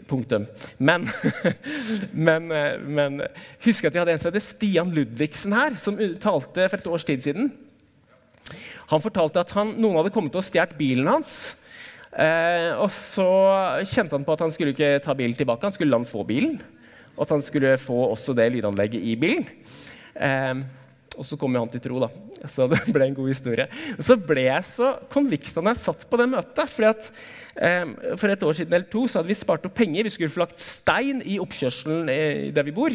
[0.07, 0.45] Punktum.
[0.79, 1.09] Men,
[2.29, 2.53] men,
[2.87, 3.23] men
[3.65, 7.07] husk at jeg hadde en som heter Stian Ludvigsen her, som talte for et års
[7.09, 7.51] tid siden.
[8.93, 11.57] Han fortalte at han, noen hadde kommet og stjålet bilen hans.
[12.17, 13.27] Eh, og så
[13.85, 16.23] kjente han på at han skulle ikke ta bilen tilbake, han skulle la han få
[16.29, 16.57] bilen.
[17.17, 19.47] Og at han skulle få også det lydanlegget i bilen.
[20.15, 20.55] Eh,
[21.17, 22.11] og så kom jo han til tro, da.
[22.51, 23.67] Så det ble en god historie.
[23.99, 26.71] Så ble jeg så konvikt da jeg satt på det møtet.
[26.73, 27.09] fordi at
[27.57, 30.07] eh, For et år siden eller to så hadde vi spart opp penger.
[30.07, 32.95] Vi skulle få lagt stein i oppkjørselen eh, der vi bor.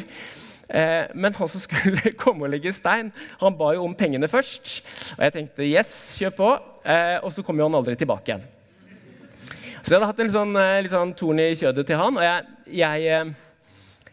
[0.72, 4.80] Eh, men han som skulle komme og legge stein, han ba jo om pengene først.
[5.18, 6.56] Og jeg tenkte yes, kjør på.
[6.86, 8.50] Eh, og så kom jo han aldri tilbake igjen.
[9.82, 12.20] Så jeg hadde hatt en litt sånn, eh, litt sånn torn i kjødet til han.
[12.20, 13.32] Og jeg, jeg,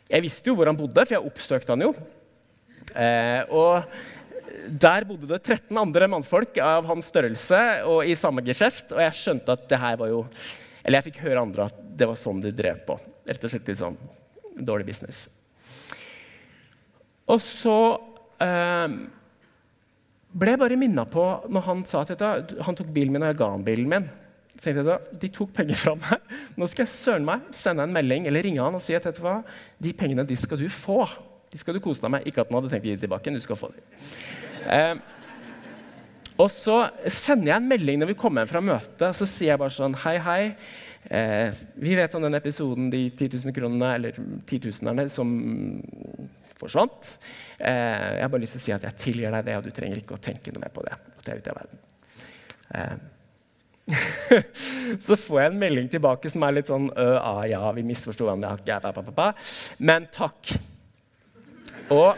[0.09, 1.93] jeg, visste jo hvor han bodde, for jeg oppsøkte han jo.
[2.99, 3.85] Og
[4.69, 8.93] der bodde det 13 andre mannfolk av hans størrelse og i samme geskjeft.
[8.95, 10.25] Og jeg skjønte at det her var jo
[10.85, 12.97] Eller jeg fikk høre andre at det var sånn de drev på.
[13.29, 13.99] Rett og slett litt sånn
[14.65, 15.27] dårlig business.
[17.29, 17.75] Og så
[18.41, 18.95] eh,
[20.33, 22.25] ble jeg bare minna på når han sa at
[22.65, 24.09] han tok bilen min og jeg ga han bilen min.
[24.59, 26.37] Så jeg da, De tok penger fra meg.
[26.59, 29.21] Nå skal jeg søren meg sende en melding eller ringe han og si at vet
[29.21, 29.41] du hva,
[29.83, 31.03] de pengene de skal du få.
[31.53, 32.27] De skal du kose deg med.
[32.29, 33.33] Ikke at han hadde tenkt å gi tilbake.
[33.33, 34.03] du skal få dem.
[34.69, 34.97] Eh,
[36.39, 36.77] og så
[37.11, 39.17] sender jeg en melding når vi kommer hjem fra møtet.
[39.17, 40.43] Så sier jeg bare sånn Hei, hei.
[41.09, 45.35] Eh, vi vet om den episoden, de 10 000 kronene, eller 10 000 som
[46.59, 47.13] forsvant.
[47.59, 49.75] Eh, jeg har bare lyst til å si at jeg tilgir deg det, og du
[49.75, 50.95] trenger ikke å tenke noe mer på det.
[50.95, 51.85] at jeg er ute av verden.
[52.79, 52.97] Eh.
[55.07, 59.31] så får jeg en melding tilbake som er litt sånn ah, ja, vi misforsto hverandre.
[59.81, 60.59] Men takk.
[61.91, 62.17] Og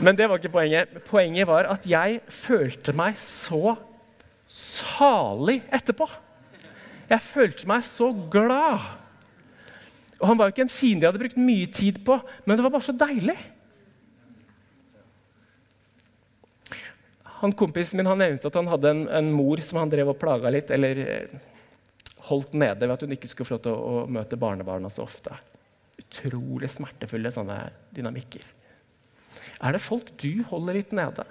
[0.00, 0.92] Men det var ikke poenget.
[1.08, 3.76] Poenget var at jeg følte meg så
[4.46, 6.06] salig etterpå.
[7.08, 8.84] Jeg følte meg så glad.
[10.20, 12.64] Og Han var jo ikke en fiende jeg hadde brukt mye tid på, men det
[12.64, 13.36] var bare så deilig.
[17.40, 20.20] Han Kompisen min han nevnte at han hadde en, en mor som han drev og
[20.20, 21.34] plaga litt, eller eh,
[22.30, 25.04] holdt nede ved at hun ikke skulle få lov til å, å møte barnebarna så
[25.04, 25.36] ofte.
[26.02, 27.58] Utrolig smertefulle sånne
[27.96, 28.44] dynamikker.
[29.64, 31.24] Er det folk du holder litt nede?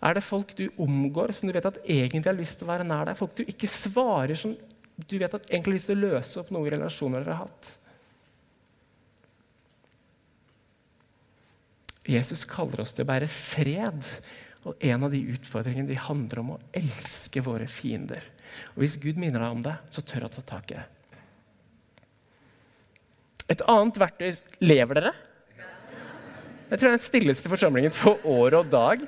[0.00, 2.86] Er det folk du omgår som du vet at egentlig har lyst til å være
[2.88, 3.18] nær deg?
[3.18, 4.54] Folk du ikke svarer som
[5.00, 7.74] du vet at egentlig har lyst til å løse opp noen relasjoner dere har hatt?
[12.10, 14.08] Jesus kaller oss til å bære fred.
[14.68, 18.24] Og en av de utfordringene de handler om å elske våre fiender.
[18.74, 20.86] Og Hvis Gud minner deg om det, så tør han ta tak i det.
[23.50, 25.12] Et annet verktøy Lever dere?
[26.70, 29.00] Jeg tror det er den stilleste forsamlingen på år og dag.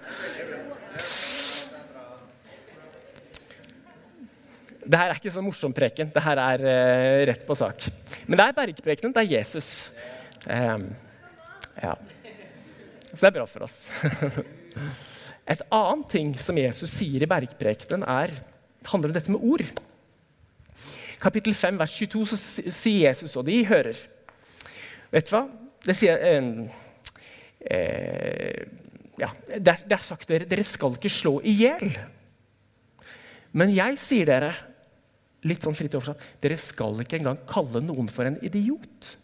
[4.82, 6.10] Det her er ikke sånn morsom preken.
[6.10, 7.86] Det her er uh, rett på sak.
[8.26, 9.14] Men det er bergprekenen.
[9.14, 9.68] Det er Jesus.
[10.48, 10.88] Um,
[11.78, 11.94] ja.
[13.12, 13.84] Så det er bra for oss.
[15.52, 18.34] Et annet ting som Jesus sier i bergprekenen, er,
[18.90, 19.62] handler om dette med ord.
[21.22, 22.40] Kapittel 5, vers 22 så
[22.74, 24.02] sier Jesus, og de hører
[25.12, 25.42] Vet du hva?
[25.82, 26.50] Det sier eh,
[27.68, 28.62] eh,
[29.20, 31.90] ja, det, er, det er sagt dere, dere skal ikke slå i hjel.
[33.52, 34.52] Men jeg sier dere,
[35.44, 39.16] litt sånn fritt oversatt, dere skal ikke engang kalle noen for en idiot.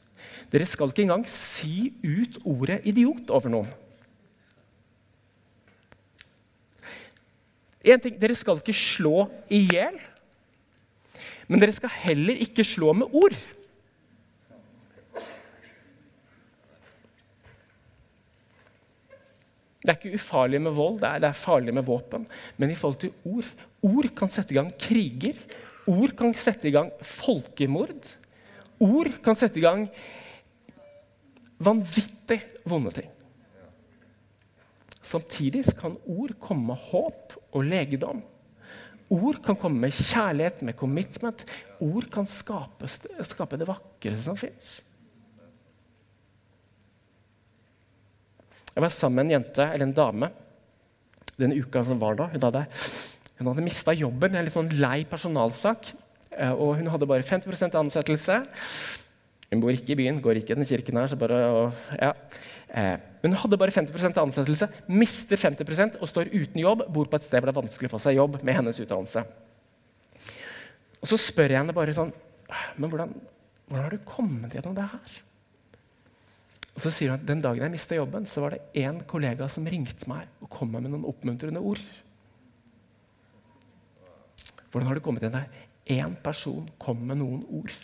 [0.52, 3.70] Dere skal ikke engang si ut ordet 'idiot' over noen.
[7.88, 9.94] En ting, Dere skal ikke slå i hjel,
[11.48, 13.36] men dere skal heller ikke slå med ord.
[19.88, 22.26] Det er ikke ufarlig med vold, det er, det er, farlig med våpen.
[22.60, 23.48] Men i forhold til ord
[23.88, 25.36] Ord kan sette i gang kriger.
[25.88, 28.10] Ord kan sette i gang folkemord.
[28.82, 29.86] Ord kan sette i gang
[31.62, 33.08] vanvittig vonde ting.
[34.98, 38.20] Samtidig kan ord komme med håp og legedom.
[39.08, 41.46] Ord kan komme med kjærlighet, med commitment.
[41.80, 42.90] Ord kan skape,
[43.24, 44.74] skape det vakreste som fins.
[48.78, 50.28] Jeg var sammen med en jente, eller en dame
[51.38, 52.28] den uka som var da.
[52.32, 52.64] Hun hadde,
[53.38, 55.92] hun hadde mista jobben en litt sånn lei personalsak.
[56.34, 58.40] Eh, og hun hadde bare 50 ansettelse.
[59.48, 61.10] Hun bor ikke i byen, går ikke i den kirken her.
[61.10, 62.12] så bare, og, ja.
[62.70, 66.84] eh, hun hadde bare 50% ansettelse, mister 50% og står uten jobb.
[66.94, 69.24] Bor på et sted hvor det er vanskelig å få seg jobb med hennes utdannelse.
[70.98, 72.08] Og Så spør jeg henne bare sånn
[72.82, 73.10] Men hvordan,
[73.68, 75.18] hvordan har du kommet gjennom det her?
[76.78, 79.48] Og Så sier hun at den dagen jeg mista jobben, så var det én kollega
[79.50, 81.82] som ringte meg og kom med noen oppmuntrende ord.
[84.70, 85.64] Hvordan har du kommet gjennom der?
[85.90, 87.74] Én person kom med noen ord.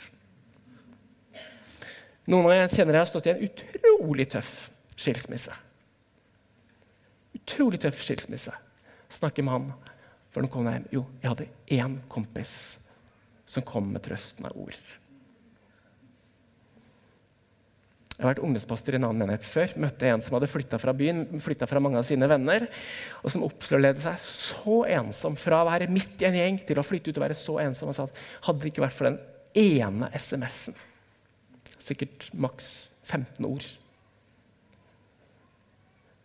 [2.31, 4.53] Noen av senere har stått i en utrolig tøff
[4.95, 5.57] skilsmisse.
[7.35, 8.55] Utrolig tøff skilsmisse.
[9.11, 9.67] Snakker med han
[10.31, 10.87] for han kom hjem.
[10.95, 12.55] Jo, jeg hadde én kompis
[13.47, 14.79] som kom med trøsten av ord.
[18.15, 19.75] Jeg har vært ungdomspastor i en annen menighet før.
[19.83, 22.69] Møtte en som hadde flytta fra byen, flytta fra mange av sine venner,
[23.25, 26.87] og som opplevde seg så ensom fra å være midt i en gjeng til å
[26.87, 27.91] flytte ut og være så ensom.
[27.91, 29.23] Han sa at hadde det ikke vært for den
[29.59, 30.79] ene SMS-en
[31.85, 32.69] sikkert maks
[33.05, 33.65] 15 ord.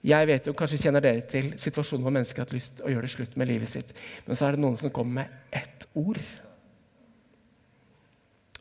[0.10, 2.94] Jeg vet jo, Kanskje kjenner dere til situasjonen hvor mennesker har hatt lyst til å
[2.94, 3.92] gjøre det slutt med livet sitt.
[4.28, 6.22] Men så er det noen som kommer med ett ord.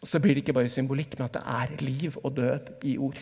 [0.04, 3.18] Så blir det ikke bare symbolikk, men at det er liv og død i ord.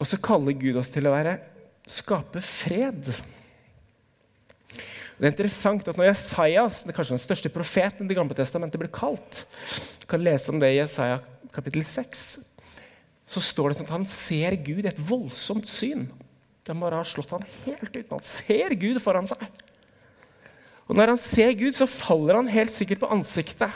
[0.00, 1.38] Og så kaller Gud oss til å være
[1.88, 3.08] skape fred.
[5.14, 8.90] Det er interessant at når Jesajas, kanskje den største profeten i Det gamle testamentet, blir
[8.92, 9.44] kalt
[10.02, 11.20] Du kan lese om det i Jesaja
[11.54, 12.24] kapittel 6.
[13.30, 16.08] Så står det sånn at han ser Gud i et voldsomt syn.
[16.64, 18.10] Den bare har slått han helt ut.
[18.10, 19.42] Han ser Gud foran seg.
[20.88, 23.72] Og Når han ser Gud, så faller han helt sikkert på ansiktet.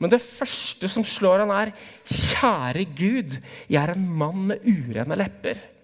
[0.00, 1.72] Men det første som slår han, er
[2.04, 5.75] 'Kjære Gud, jeg er en mann med urene lepper'.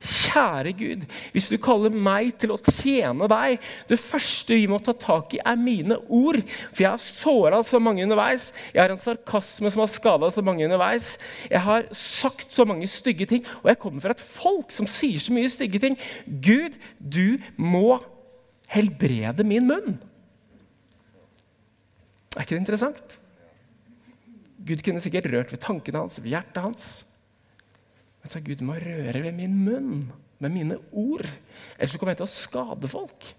[0.00, 1.02] Kjære Gud,
[1.34, 3.58] hvis du kaller meg til å tjene deg
[3.90, 6.40] Det første vi må ta tak i, er mine ord.
[6.70, 8.48] For jeg har såra så mange underveis.
[8.72, 11.12] Jeg har en sarkasme som har skada så mange underveis.
[11.50, 13.44] Jeg har sagt så mange stygge ting.
[13.60, 15.98] Og jeg kommer fra et folk som sier så mye stygge ting.
[16.24, 18.00] Gud, du må
[18.72, 19.98] helbrede min munn.
[22.36, 23.20] Er ikke det interessant?
[24.64, 26.90] Gud kunne sikkert rørt ved tankene hans, ved hjertet hans.
[28.22, 29.94] Vet du, Gud må røre ved min munn,
[30.40, 31.26] med mine ord.
[31.78, 33.30] Ellers kommer jeg til å skade folk.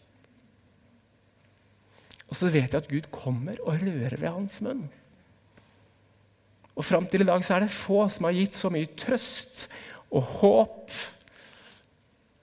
[2.32, 4.86] Og så vet jeg at Gud kommer og rører ved hans munn.
[6.72, 9.66] Og Fram til i dag så er det få som har gitt så mye trøst
[10.12, 10.96] og håp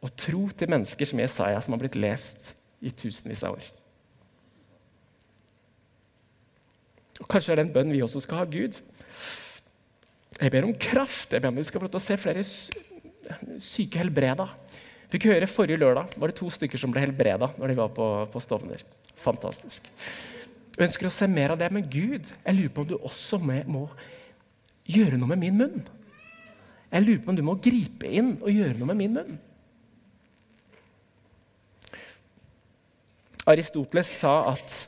[0.05, 2.53] og tro til mennesker som Jesaja, som har blitt lest
[2.85, 3.71] i tusenvis av år.
[7.19, 8.79] Og Kanskje er det en bønn vi også skal ha Gud.
[10.39, 11.33] Jeg ber om kraft.
[11.35, 12.45] Jeg ber om vi skal få lov til å se flere
[13.63, 14.47] syke helbreda.
[15.11, 18.07] Fikk høre Forrige lørdag var det to stykker som ble helbreda når de var på,
[18.31, 18.85] på Stovner.
[19.19, 19.89] Fantastisk.
[20.77, 21.73] Jeg ønsker å se mer av det.
[21.75, 23.89] Men Gud, jeg lurer på om du også må
[24.89, 25.85] gjøre noe med min munn.
[26.89, 29.39] Jeg lurer på om du må gripe inn og gjøre noe med min munn.
[33.49, 34.85] Aristoteles sa at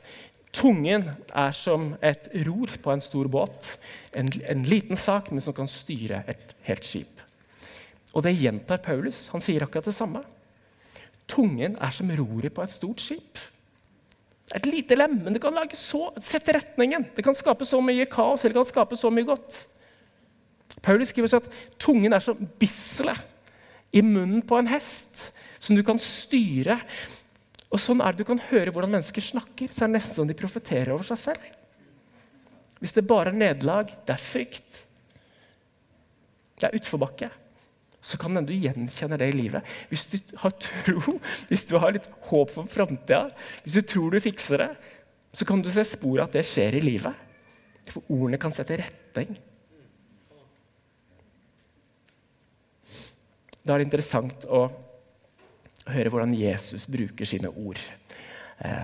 [0.55, 3.75] tungen er som et ror på en stor båt.
[4.13, 7.21] En, en liten sak, men som kan styre et helt skip.
[8.11, 9.29] Og det gjentar Paulus.
[9.31, 10.23] Han sier akkurat det samme.
[11.31, 13.39] Tungen er som roret på et stort skip.
[14.51, 17.07] Et lite lem, men det kan så, sette retningen.
[17.15, 19.61] Det kan skape så mye kaos eller det kan skape så mye godt.
[20.83, 21.47] Paulus skriver at
[21.79, 23.27] tungen er som bisselet
[23.95, 26.79] i munnen på en hest, som du kan styre.
[27.71, 29.71] Og Sånn er det du kan høre hvordan mennesker snakker.
[29.71, 31.51] så er det nesten som de profeterer over seg selv.
[32.81, 34.81] Hvis det bare er nederlag, det er frykt,
[36.59, 37.29] det er utforbakke,
[38.01, 39.73] så kan hende du gjenkjenner det i livet.
[39.91, 43.27] Hvis du har tro, hvis du har litt håp for framtida,
[43.61, 44.71] hvis du tror du fikser det,
[45.31, 47.27] så kan du se spor av at det skjer i livet.
[47.87, 49.37] For ordene kan sette retning.
[53.61, 54.65] Da er det interessant å
[55.89, 57.79] høre hvordan Jesus bruker sine ord.
[58.61, 58.83] Eh,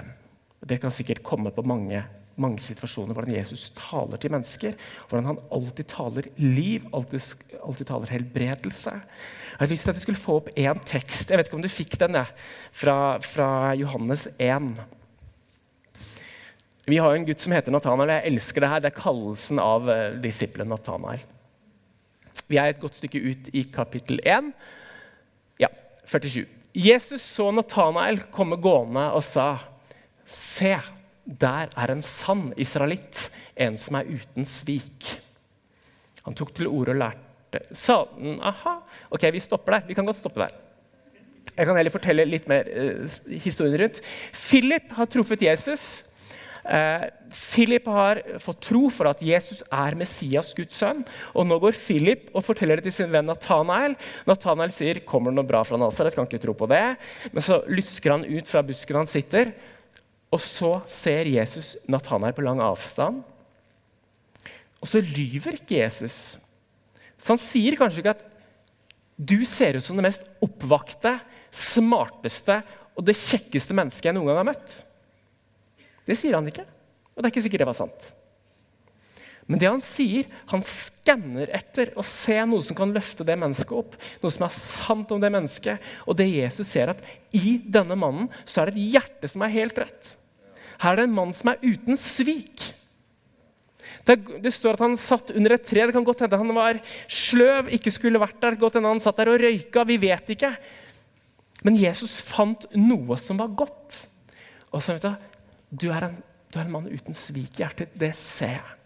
[0.67, 2.01] det kan sikkert komme på mange
[2.37, 4.75] mange situasjoner hvordan Jesus taler til mennesker.
[5.09, 7.33] Hvordan han alltid taler liv, alltid,
[7.63, 8.93] alltid taler helbredelse.
[8.93, 11.31] Jeg har lyst til at jeg skulle få opp én tekst.
[11.31, 12.19] Jeg vet ikke om du fikk den,
[12.71, 14.69] fra, fra Johannes 1.
[16.87, 18.13] Vi har en gutt som heter Nathanael.
[18.15, 18.83] Jeg elsker det her.
[18.85, 21.25] Det er kallelsen av disiplen disippelen Nathanael.
[22.47, 24.53] Vi er et godt stykke ut i kapittel 1.
[25.59, 25.73] Ja,
[26.05, 26.45] 47.
[26.77, 29.57] Jesus så Nathanael komme gående og sa,
[30.27, 30.77] 'Se'
[31.27, 35.09] Der er en sann israelitt, en som er uten svik.
[36.23, 37.25] Han tok til orde og lærte
[37.75, 38.05] Sa
[38.47, 38.77] aha,
[39.11, 39.87] ok, vi stopper der.
[39.87, 40.55] Vi kan godt stoppe der.
[41.57, 43.03] Jeg kan heller fortelle litt mer uh,
[43.43, 44.01] historien rundt.
[44.35, 46.03] Philip har truffet Jesus.
[46.67, 51.03] Uh, Philip har fått tro for at Jesus er Messias, Guds sønn.
[51.31, 53.95] Og Nå går Philip og forteller det til sin venn Nathanael.
[54.27, 56.83] Nathanael sier kommer det noe bra fra Nasaret, kan ikke tro på det.
[57.31, 59.53] Men så lysker han ut fra busken han sitter,
[60.33, 63.23] og så ser Jesus Nathanael på lang avstand.
[64.83, 66.35] Og så lyver ikke Jesus.
[67.17, 68.25] Så han sier kanskje ikke at
[69.17, 71.15] du ser ut som det mest oppvakte,
[71.49, 72.59] smarteste
[72.97, 74.75] og det kjekkeste mennesket jeg noen gang har møtt.
[76.07, 76.65] Det sier han ikke.
[77.15, 78.09] Og det er ikke sikkert det var sant.
[79.47, 83.77] Men det han sier, han skanner etter og ser noe som kan løfte det mennesket
[83.79, 83.95] opp.
[84.19, 85.83] Noe som er sant om det mennesket.
[86.03, 87.03] Og det Jesus ser, at
[87.35, 90.17] i denne mannen så er det et hjerte som er helt rett.
[90.83, 92.65] Her er det en mann som er uten svik.
[94.07, 95.85] Det, står at han satt under et tre.
[95.87, 96.79] Det kan godt hende han var
[97.11, 98.59] sløv, ikke skulle vært der.
[98.59, 99.87] Godt hende han satt der og røyka.
[99.87, 100.51] Vi vet ikke.
[101.67, 104.03] Men Jesus fant noe som var godt.
[104.75, 105.26] Og så vet du,
[105.69, 106.17] du er en,
[106.51, 107.95] du er en mann uten svik i hjertet.
[107.97, 108.77] Det ser jeg.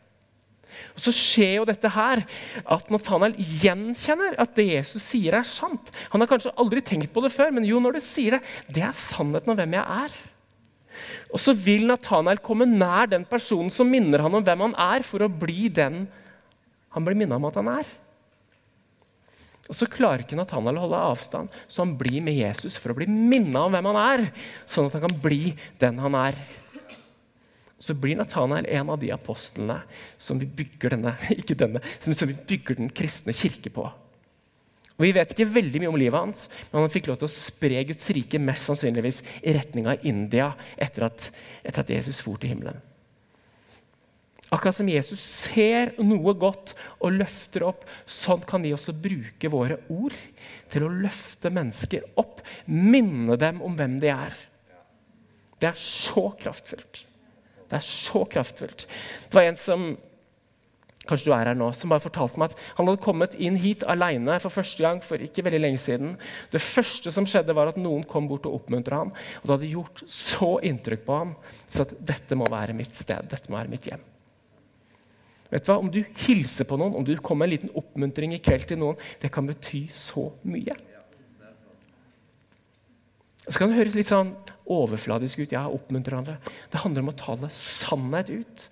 [0.96, 2.24] Og Så skjer jo dette her,
[2.64, 5.92] at Nathanael gjenkjenner at det Jesus sier, er sant.
[6.14, 8.86] Han har kanskje aldri tenkt på det før, men jo, når du sier det, det
[8.88, 10.22] er sannheten om hvem jeg er.
[11.32, 15.06] Og så vil Nathanael komme nær den personen som minner han om hvem han er,
[15.08, 16.06] for å bli den
[16.92, 17.92] han blir minnet om at han er.
[19.72, 22.98] Og Så klarer ikke Nathanael å holde avstand, så han blir med Jesus for å
[22.98, 24.26] bli minnet om hvem han er,
[24.68, 26.36] sånn at han kan bli den han er
[27.82, 29.80] så blir Nathanael en av de apostlene
[30.22, 33.88] som vi bygger denne, ikke denne, som vi bygger den kristne kirke på.
[35.00, 37.34] Og Vi vet ikke veldig mye om livet hans, men han fikk lov til å
[37.34, 41.32] spre Guds rike mest sannsynligvis i retning av India etter at,
[41.66, 42.78] etter at Jesus for til himmelen.
[44.52, 49.80] Akkurat som Jesus ser noe godt og løfter opp, sånn kan vi også bruke våre
[49.90, 50.18] ord
[50.70, 54.36] til å løfte mennesker opp, minne dem om hvem de er.
[55.58, 57.08] Det er så kraftfullt.
[57.72, 58.88] Det er så kraftfullt.
[59.30, 59.92] Det var en som
[61.08, 63.86] kanskje du er her nå, som bare fortalte meg at han hadde kommet inn hit
[63.90, 66.14] alene for første gang for ikke veldig lenge siden.
[66.54, 69.16] Det første som skjedde, var at noen kom bort og oppmuntra ham.
[69.42, 73.26] Og det hadde gjort så inntrykk på ham så at dette må være mitt sted,
[73.32, 74.06] dette må være mitt hjem.
[75.52, 75.82] Vet du hva?
[75.82, 78.80] Om du hilser på noen, om du kommer med en liten oppmuntring i kveld til
[78.80, 80.78] noen, det kan bety så mye.
[83.48, 84.36] Så kan det høres litt sånn
[84.72, 85.56] overfladisk ut.
[85.56, 86.38] Ja, oppmuntrende.
[86.72, 88.68] Det handler om å tale sannhet ut.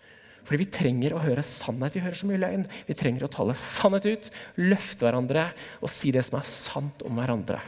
[0.45, 1.95] Fordi vi trenger å høre sannhet.
[1.97, 2.67] Vi hører så mye løgn.
[2.88, 4.30] Vi trenger å tale sannhet ut,
[4.61, 5.49] løfte hverandre
[5.82, 7.59] og si det som er sant om hverandre.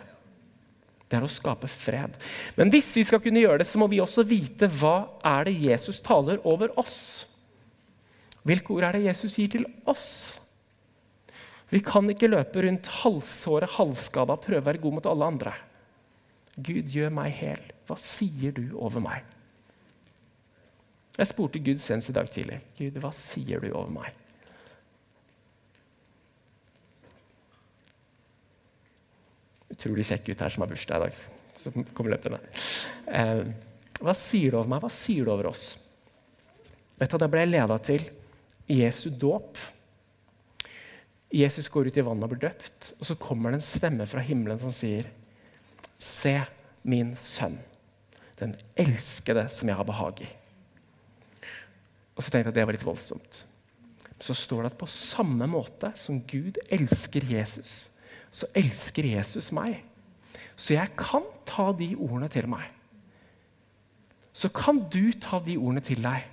[1.11, 2.13] Det er å skape fred.
[2.55, 5.57] Men hvis vi skal kunne gjøre det, så må vi også vite hva er det
[5.59, 7.27] Jesus taler over oss.
[8.47, 10.39] Hvilke ord er det Jesus gir til oss?
[11.71, 15.53] Vi kan ikke løpe rundt halshåret, halvskada og prøve å være god mot alle andre.
[16.57, 17.61] Gud, gjør meg hel.
[17.87, 19.27] Hva sier du over meg?
[21.17, 22.59] Jeg spurte Gud senest i dag tidlig.
[22.77, 24.17] Gud, hva sier du over meg?
[29.71, 31.21] Utrolig kjekk gutt her som har bursdag i dag.
[31.61, 32.41] Som kommer løpende.
[33.07, 33.43] Eh,
[34.01, 34.83] hva sier du over meg?
[34.83, 35.75] Hva sier du over oss?
[36.99, 38.03] Vet du, Da ble jeg leda til
[38.71, 39.57] Jesu dåp.
[41.31, 44.23] Jesus går ut i vannet og blir døpt, og så kommer det en stemme fra
[44.25, 45.07] himmelen som sier
[46.01, 46.39] Se,
[46.81, 47.59] min sønn,
[48.39, 50.29] den elskede som jeg har behag i.
[52.17, 53.43] Og så tenkte jeg at det var litt voldsomt.
[54.21, 57.89] Så står det at på samme måte som Gud elsker Jesus,
[58.31, 59.79] så elsker Jesus meg.
[60.55, 62.67] Så jeg kan ta de ordene til meg.
[64.33, 66.27] Så kan du ta de ordene til deg.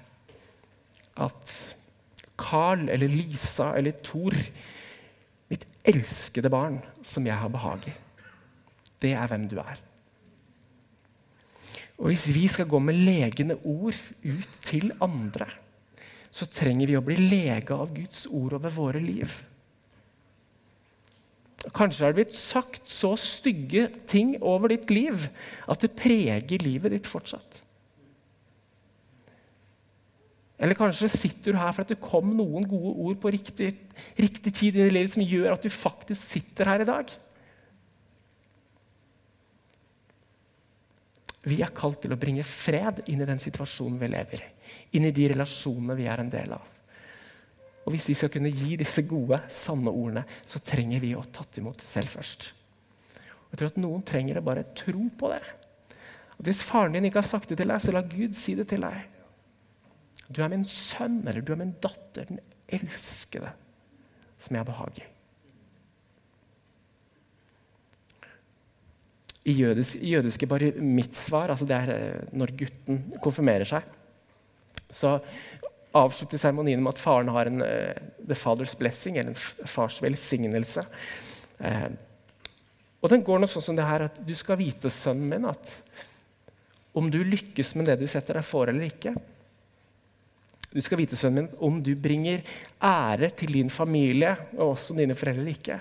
[1.19, 1.55] At
[2.39, 4.37] Carl eller Lisa eller Thor,
[5.49, 7.95] mitt elskede barn, som jeg har behag i,
[9.03, 9.79] det er hvem du er.
[11.99, 15.49] Og Hvis vi skal gå med legende ord ut til andre,
[16.31, 19.33] så trenger vi å bli lega av Guds ord over våre liv.
[21.75, 25.27] Kanskje er det blitt sagt så stygge ting over ditt liv
[25.67, 27.65] at det preger livet ditt fortsatt.
[30.59, 33.73] Eller kanskje sitter du her for at det kom noen gode ord på riktig,
[34.19, 37.13] riktig tid i livet som gjør at du faktisk sitter her i dag.
[41.49, 44.49] Vi er kalt til å bringe fred inn i den situasjonen vi lever i.
[44.99, 46.75] Inn i de relasjonene vi er en del av.
[47.87, 51.31] Og Hvis vi skal kunne gi disse gode, sanne ordene, så trenger vi å ha
[51.33, 52.51] tatt imot selv først.
[53.49, 55.41] Jeg tror at Noen trenger å bare tro på det.
[56.37, 58.69] At Hvis faren din ikke har sagt det til deg, så la Gud si det
[58.69, 59.07] til deg.
[60.29, 63.55] Du er min sønn eller du er min datter, den elskede,
[64.37, 65.09] som jeg behager.
[69.49, 73.87] I jødisk, jødiske bare mitt svar, altså det er eh, når gutten konfirmerer seg,
[74.93, 75.19] så
[75.97, 80.85] avslutter seremonien med at faren har en uh, the father's blessing, eller en fars velsignelse.
[81.61, 81.89] Uh,
[83.03, 85.73] og den går noe sånn som det her at du skal vite, sønnen min, at
[86.99, 89.13] om du lykkes med det du setter deg for eller ikke
[90.69, 92.43] Du skal vite, sønnen min, om du bringer
[92.85, 95.79] ære til din familie og også dine foreldre eller ikke,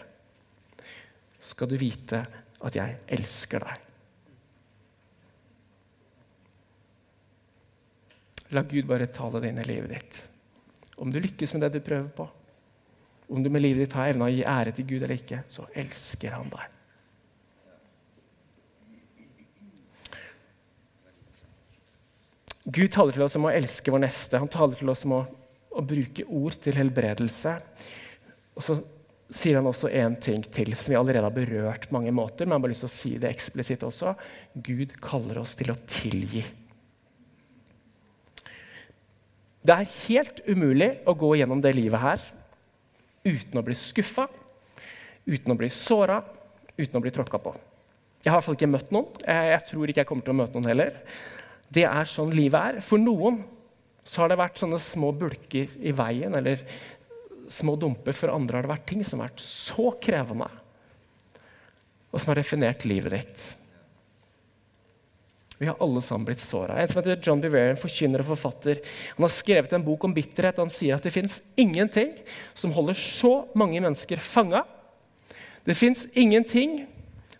[1.44, 2.22] skal du vite
[2.66, 3.84] at jeg elsker deg.
[8.56, 10.20] La Gud bare tale det inn i livet ditt.
[10.98, 12.26] Om du lykkes med det du prøver på,
[13.28, 15.68] om du med livet ditt har evna å gi ære til Gud eller ikke, så
[15.76, 16.74] elsker han deg.
[22.68, 24.40] Gud taler til oss om å elske vår neste.
[24.42, 25.22] Han taler til oss om å,
[25.72, 27.54] å bruke ord til helbredelse.
[28.60, 28.76] Og så
[29.28, 32.46] sier han også en ting til som vi allerede har berørt mange måter.
[32.46, 34.16] Men jeg har bare lyst til å si det eksplisitt også.
[34.64, 36.46] Gud kaller oss til å tilgi.
[39.68, 42.28] Det er helt umulig å gå gjennom det livet her
[43.28, 44.30] uten å bli skuffa,
[45.28, 46.22] uten å bli såra,
[46.78, 47.52] uten å bli tråkka på.
[48.24, 49.10] Jeg har i hvert fall ikke møtt noen.
[49.28, 50.96] Jeg tror ikke jeg kommer til å møte noen heller.
[51.68, 52.80] Det er sånn livet er.
[52.86, 53.42] For noen
[54.08, 56.64] så har det vært sånne små bulker i veien eller
[57.52, 58.16] små dumper.
[58.16, 60.50] For andre har det vært ting som har vært så krevende,
[62.12, 63.48] og som har definert livet ditt.
[65.58, 66.78] Vi har alle sammen blitt såra.
[66.78, 68.82] En som heter John Bevere, en forkynner og forfatter.
[69.18, 70.60] Han har skrevet en bok om bitterhet.
[70.62, 72.14] Han sier at det fins ingenting
[72.54, 74.62] som holder så mange mennesker fanga.
[75.66, 76.84] Det fins ingenting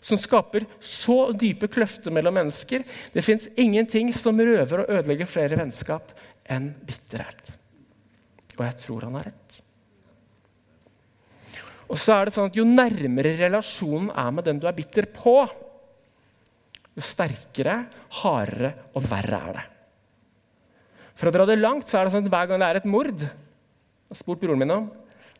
[0.00, 2.82] som skaper så dype kløfter mellom mennesker.
[3.14, 6.10] Det fins ingenting som røver og ødelegger flere vennskap
[6.50, 7.54] enn bitterhet.
[8.58, 9.62] Og jeg tror han har rett.
[11.88, 15.08] Og så er det sånn at Jo nærmere relasjonen er med den du er bitter
[15.12, 15.40] på,
[16.98, 17.76] jo sterkere,
[18.20, 19.66] hardere og verre er det.
[21.18, 22.88] For å dra det langt så er det sånn at hver gang det er et
[22.88, 24.90] mord Jeg har spurt broren min om,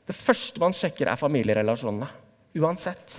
[0.09, 2.07] Det første man sjekker, er familierelasjonene.
[2.57, 3.19] Uansett.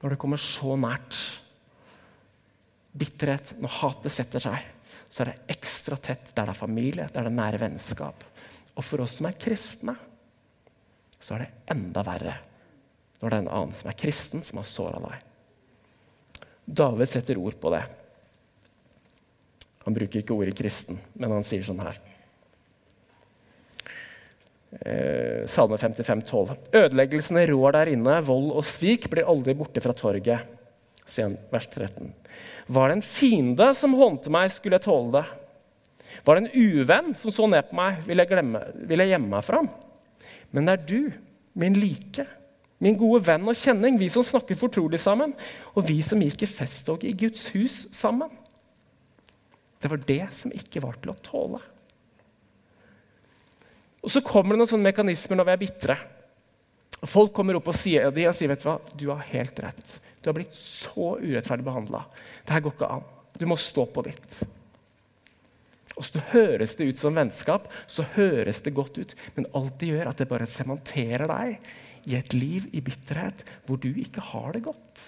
[0.00, 1.18] Når det kommer så nært
[2.94, 4.68] bitterhet, når hatet setter seg,
[5.10, 8.22] så er det ekstra tett der det er familie, der det er nære vennskap.
[8.76, 9.96] Og for oss som er kristne,
[11.20, 12.36] så er det enda verre
[13.20, 15.26] når det er en annen som er kristen, som har såra deg.
[16.64, 17.82] David setter ord på det.
[19.84, 21.98] Han bruker ikke ordet kristen, men han sier sånn her.
[24.70, 26.56] Eh, Salme 55, 12.
[26.80, 30.56] Ødeleggelsene rår der inne, vold og svik blir aldri borte fra torget.
[31.50, 32.12] vers 13.
[32.70, 35.39] Var det en fiende som håndte meg, skulle jeg tåle det.
[36.26, 39.32] Var det en uvenn som så ned på meg, ville jeg, glemme, ville jeg gjemme
[39.36, 39.70] meg fram?»
[40.50, 41.00] Men det er du,
[41.60, 42.26] min like,
[42.80, 45.34] min gode venn og kjenning, vi som snakker fortrolig sammen,
[45.76, 48.32] og vi som gikk i festtog i Guds hus sammen.
[49.80, 51.60] Det var det som ikke var til å tåle.
[54.00, 55.96] Og Så kommer det noen sånne mekanismer når vi er bitre.
[57.08, 59.96] Folk kommer opp og sier, de og sier vet du hva, du har helt rett.
[60.20, 62.02] Du har blitt så urettferdig behandla.
[62.44, 63.06] Dette går ikke an.
[63.40, 64.40] Du må stå på ditt.
[66.00, 69.14] Og så høres det ut som vennskap, så høres det godt ut.
[69.36, 71.70] Men alt det gjør, at det bare sementerer deg
[72.08, 75.02] i et liv i bitterhet hvor du ikke har det godt.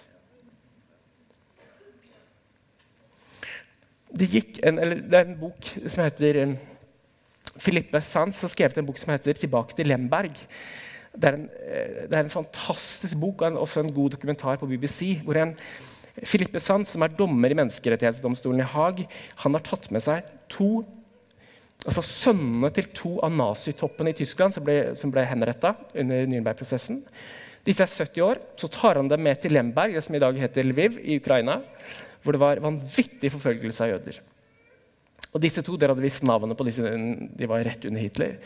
[4.12, 4.28] Det,
[4.60, 6.42] en, det er en bok som heter
[7.56, 10.44] Filippe Sands har skrevet en bok som heter 'Tilbake til Lemberg'.
[11.12, 14.66] Det er en, eh, det er en fantastisk bok og også en god dokumentar på
[14.66, 15.20] BBC.
[15.24, 15.56] hvor en
[16.24, 20.22] Filippe Sands, som er dommer i menneskerettighetsdomstolen i Haag, han har tatt med seg
[20.52, 20.82] to
[21.82, 27.00] altså sønnene til to av nazitoppene i Tyskland som ble, som ble henretta under Nürnberg-prosessen.
[27.66, 28.40] Disse er 70 år.
[28.58, 31.60] Så tar han dem med til Lemberg, det som i dag heter Lviv, i Ukraina,
[32.22, 34.20] hvor det var vanvittig forfølgelse av jøder.
[35.32, 38.36] Og disse to, Dere hadde visst navnet på disse, de var rett under Hitler.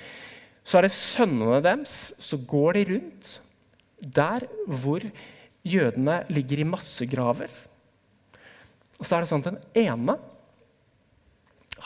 [0.67, 2.15] Så er det sønnene deres.
[2.23, 3.37] Så går de rundt
[4.01, 5.05] der hvor
[5.67, 7.53] jødene ligger i massegraver.
[8.97, 10.17] Og så er det sånn at den ene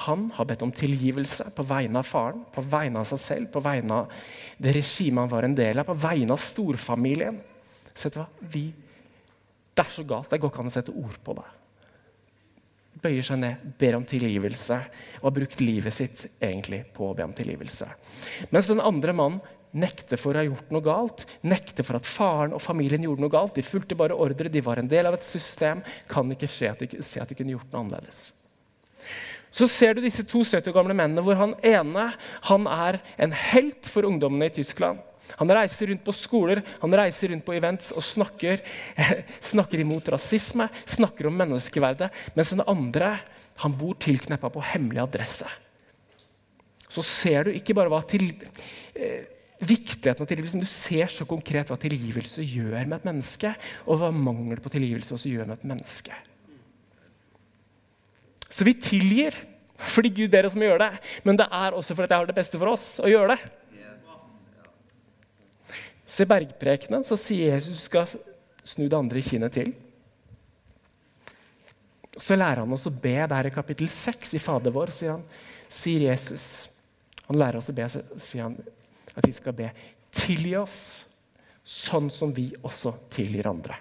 [0.06, 3.62] han har bedt om tilgivelse på vegne av faren, på vegne av seg selv, på
[3.64, 4.26] vegne av
[4.58, 7.40] det regimet han var en del av, på vegne av storfamilien.
[7.90, 8.26] Du hva?
[8.52, 8.66] Vi,
[9.74, 10.30] det er så galt.
[10.30, 11.48] Det går ikke an å sette ord på det
[13.00, 14.76] bøyer seg ned, ber om tilgivelse
[15.20, 17.88] og har brukt livet sitt egentlig på å be om tilgivelse.
[18.52, 19.40] Mens den andre mannen
[19.70, 23.32] nekter for å ha gjort noe galt, nekter for at faren og familien gjorde noe
[23.32, 23.54] galt.
[23.54, 25.84] De fulgte bare ordre, de var en del av et system.
[26.10, 28.32] Kan ikke se at de, se at de kunne gjort noe annerledes.
[29.50, 32.10] Så ser du disse to 70 år gamle mennene hvor han ene
[32.46, 35.00] han er en helt for ungdommene i Tyskland.
[35.38, 38.62] Han reiser rundt på skoler han reiser rundt på events og snakker,
[39.52, 42.10] snakker imot rasisme, snakker om menneskeverdet.
[42.38, 43.18] Mens den andre
[43.60, 45.50] han bor tilkneppa på hemmelig adresse.
[46.90, 48.32] Så ser du ikke bare hva til,
[48.96, 49.28] eh,
[49.60, 53.52] viktigheten av tilgivelse, men du ser så konkret hva tilgivelse gjør med et menneske,
[53.86, 56.16] og hva mangel på tilgivelse også gjør med et menneske.
[58.50, 59.36] Så vi tilgir
[59.80, 62.28] fordi Gud ber oss om å gjøre det, men det er også fordi det har
[62.28, 63.38] det beste for oss å gjøre det.
[66.10, 68.10] Så I bergprekenen så sier Jesus du skal
[68.66, 69.70] snu det andre kinnet til.
[72.20, 75.22] Så lærer han oss å be der i kapittel 6 i Fader vår, sier, han,
[75.70, 76.44] sier Jesus.
[77.28, 78.58] Han lærer oss å be, sier han,
[79.14, 79.70] at vi skal be
[80.12, 80.80] tilgi oss,
[81.64, 83.78] sånn som vi også tilgir andre.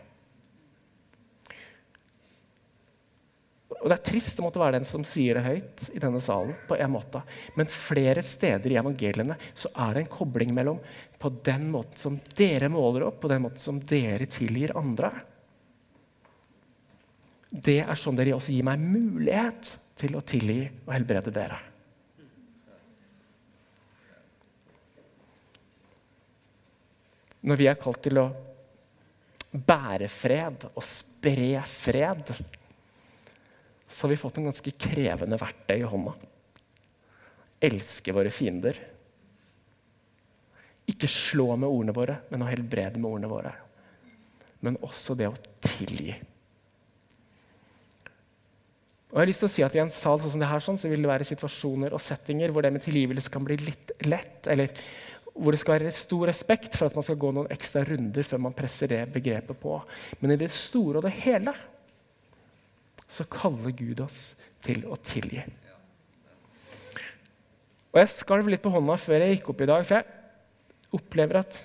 [3.70, 6.56] Og Det er trist å måtte være den som sier det høyt i denne salen.
[6.68, 7.22] på en måte.
[7.56, 10.80] Men flere steder i evangeliene så er det en kobling mellom
[11.20, 15.12] på den måten som dere måler opp, på den måten som dere tilgir andre.
[17.50, 21.60] Det er sånn dere også gir meg mulighet til å tilgi og helbrede dere.
[27.42, 28.30] Når vi er kalt til å
[29.50, 32.34] bære fred og spre fred
[33.90, 36.14] så har vi fått en ganske krevende verktøy i hånda.
[37.66, 38.78] Elske våre fiender.
[40.90, 43.54] Ikke slå med ordene våre, men å helbrede med ordene våre.
[44.62, 46.14] Men også det å tilgi.
[49.10, 50.62] Og jeg har lyst til å si at I en sal sånn som det her,
[50.62, 53.94] sånn, så vil det være situasjoner og settinger hvor det med tilgivelse kan bli litt
[54.06, 54.70] lett, eller
[55.34, 58.44] hvor det skal være stor respekt for at man skal gå noen ekstra runder før
[58.46, 59.80] man presser det begrepet på.
[60.22, 61.56] Men i det store og det hele
[63.10, 65.42] så kaller Gud oss til å tilgi.
[67.90, 71.42] Og Jeg skalv litt på hånda før jeg gikk opp i dag, for jeg opplever
[71.42, 71.64] at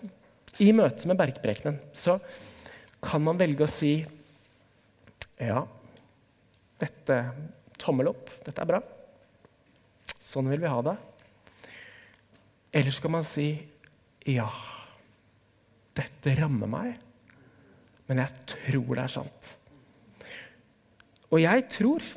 [0.64, 2.16] i møte med bergprekenen så
[3.04, 3.98] kan man velge å si
[5.42, 5.64] ja,
[6.80, 7.18] dette
[7.80, 8.80] tommel opp, dette er bra.
[10.16, 10.94] Sånn vil vi ha det.
[12.74, 13.48] Eller så kan man si
[14.30, 14.48] ja,
[15.94, 16.94] dette rammer meg,
[18.08, 19.50] men jeg tror det er sant.
[21.34, 22.14] Og jeg tror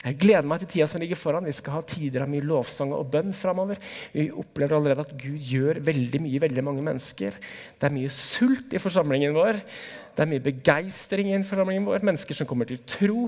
[0.00, 1.44] jeg gleder meg til tida som ligger foran.
[1.44, 3.76] Vi skal ha tider av mye lovsang og bønn framover.
[4.14, 7.36] Vi opplever allerede at Gud gjør veldig mye veldig mange mennesker.
[7.76, 9.60] Det er mye sult i forsamlingen vår.
[10.16, 12.06] Det er mye begeistring i forsamlingen vår.
[12.08, 13.26] Mennesker som kommer til tro.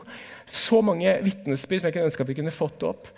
[0.49, 3.13] Så mange vitnesbyrd som jeg kunne ønske at vi kunne fått opp.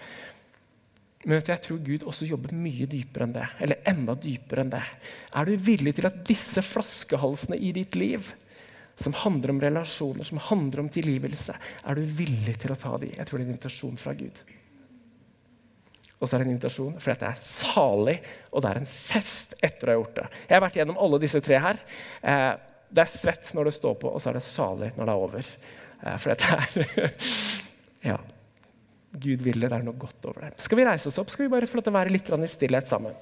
[1.25, 3.47] Men jeg tror Gud også jobber mye dypere enn det.
[3.63, 4.83] Eller enda dypere enn det.
[5.31, 8.35] Er du villig til at disse flaskehalsene i ditt liv,
[8.95, 13.11] som handler om relasjoner, som handler om tilgivelse, er du villig til å ta de?
[13.17, 14.43] Jeg tror det er en invitasjon fra Gud.
[16.21, 18.15] Og så er det en invitasjon fordi det er salig,
[18.53, 20.29] og det er en fest etter å ha gjort det.
[20.47, 21.83] Jeg har vært gjennom alle disse tre her.
[22.23, 22.53] Eh,
[22.95, 25.27] det er svett når det står på, og så er det salig når det er
[25.27, 25.51] over.
[26.01, 27.13] Eh, for dette er
[28.15, 28.19] Ja.
[29.15, 30.57] Gud ville det er noe godt over det.
[30.63, 31.31] Skal vi reise oss opp?
[31.31, 33.15] Skal vi bare få lov til å være litt i stillhet sammen?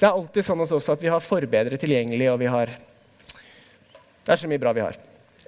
[0.00, 2.72] Det er alltid sånn hos oss at vi har forbedre tilgjengelig, og vi har
[4.24, 4.96] Det er så mye bra vi har.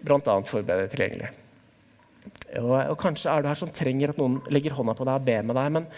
[0.02, 0.36] bl.a.
[0.48, 1.30] forbedre tilgjengelig.
[2.60, 5.26] Og, og, kanskje er du her som trenger at noen legger hånda på deg og
[5.26, 5.74] ber med deg.
[5.76, 5.88] Men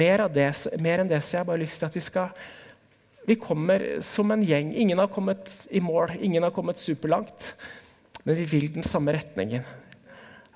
[0.00, 0.48] mer, det,
[0.82, 2.42] mer enn det så jeg bare lyst til at vi skal
[3.22, 4.72] Vi kommer som en gjeng.
[4.74, 7.52] Ingen har kommet i mål, ingen har kommet superlangt.
[8.26, 9.62] Men vi vil den samme retningen.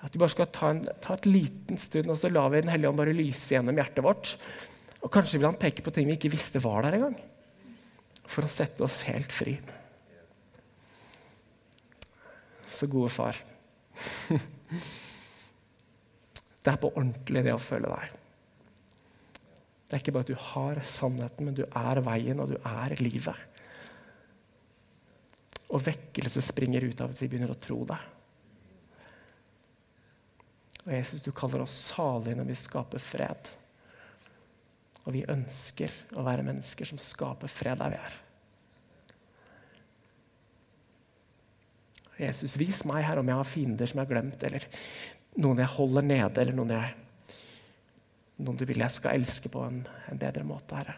[0.02, 2.72] At vi bare skal ta, en, ta et liten stund, og så lar vi Den
[2.74, 4.34] hellige ånd bare lyse gjennom hjertet vårt.
[4.98, 7.16] Og kanskje vil han peke på ting vi ikke visste var der engang.
[8.26, 9.56] For å sette oss helt fri.
[12.66, 13.38] Så gode far.
[16.66, 18.14] Det er på ordentlig, det å føle deg.
[19.86, 22.94] Det er ikke bare at du har sannheten, men du er veien, og du er
[22.98, 23.38] livet.
[25.70, 28.02] Og vekkelse springer ut av at vi begynner å tro deg.
[30.88, 33.52] Og Jesus, du kaller oss salige når vi skaper fred.
[35.06, 38.18] Og vi ønsker å være mennesker som skaper fred der vi er.
[42.16, 44.64] Jesus, vis meg her om jeg har fiender som jeg har glemt, eller
[45.36, 47.34] noen jeg holder nede, eller noen, jeg,
[48.40, 50.96] noen du vil jeg skal elske på en, en bedre måte, Herre.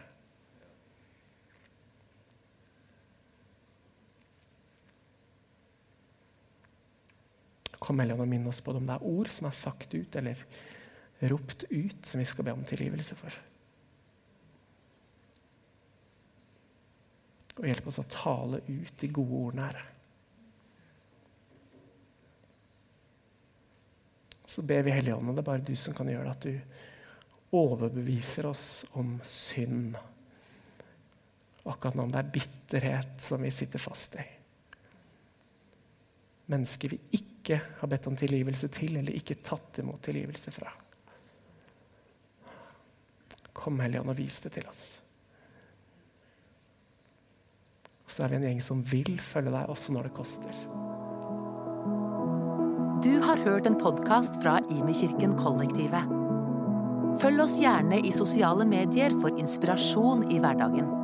[7.79, 10.15] Kom Helligånd og minn oss på det om det er ord som er sagt ut
[10.19, 10.41] eller
[11.31, 13.37] ropt ut, som vi skal be om tilgivelse for.
[17.59, 19.87] Og hjelp oss å tale ut de gode ordene, Herre.
[24.59, 26.45] Så ber vi Hellige Ånd, og det er bare du som kan gjøre det, at
[26.49, 28.63] du overbeviser oss
[28.99, 29.93] om synd.
[31.63, 34.25] Akkurat nå om det er bitterhet som vi sitter fast i.
[36.51, 40.75] Mennesker vi ikke har bedt om tilgivelse til, eller ikke tatt imot tilgivelse fra.
[43.55, 44.85] Kom, Helligånd, og vis det til oss.
[48.03, 50.63] Og så er vi en gjeng som vil følge deg, også når det koster.
[53.03, 56.09] Du har hørt en podkast fra Imekirken Kollektivet.
[57.21, 60.98] Følg oss gjerne i sosiale medier for inspirasjon i hverdagen.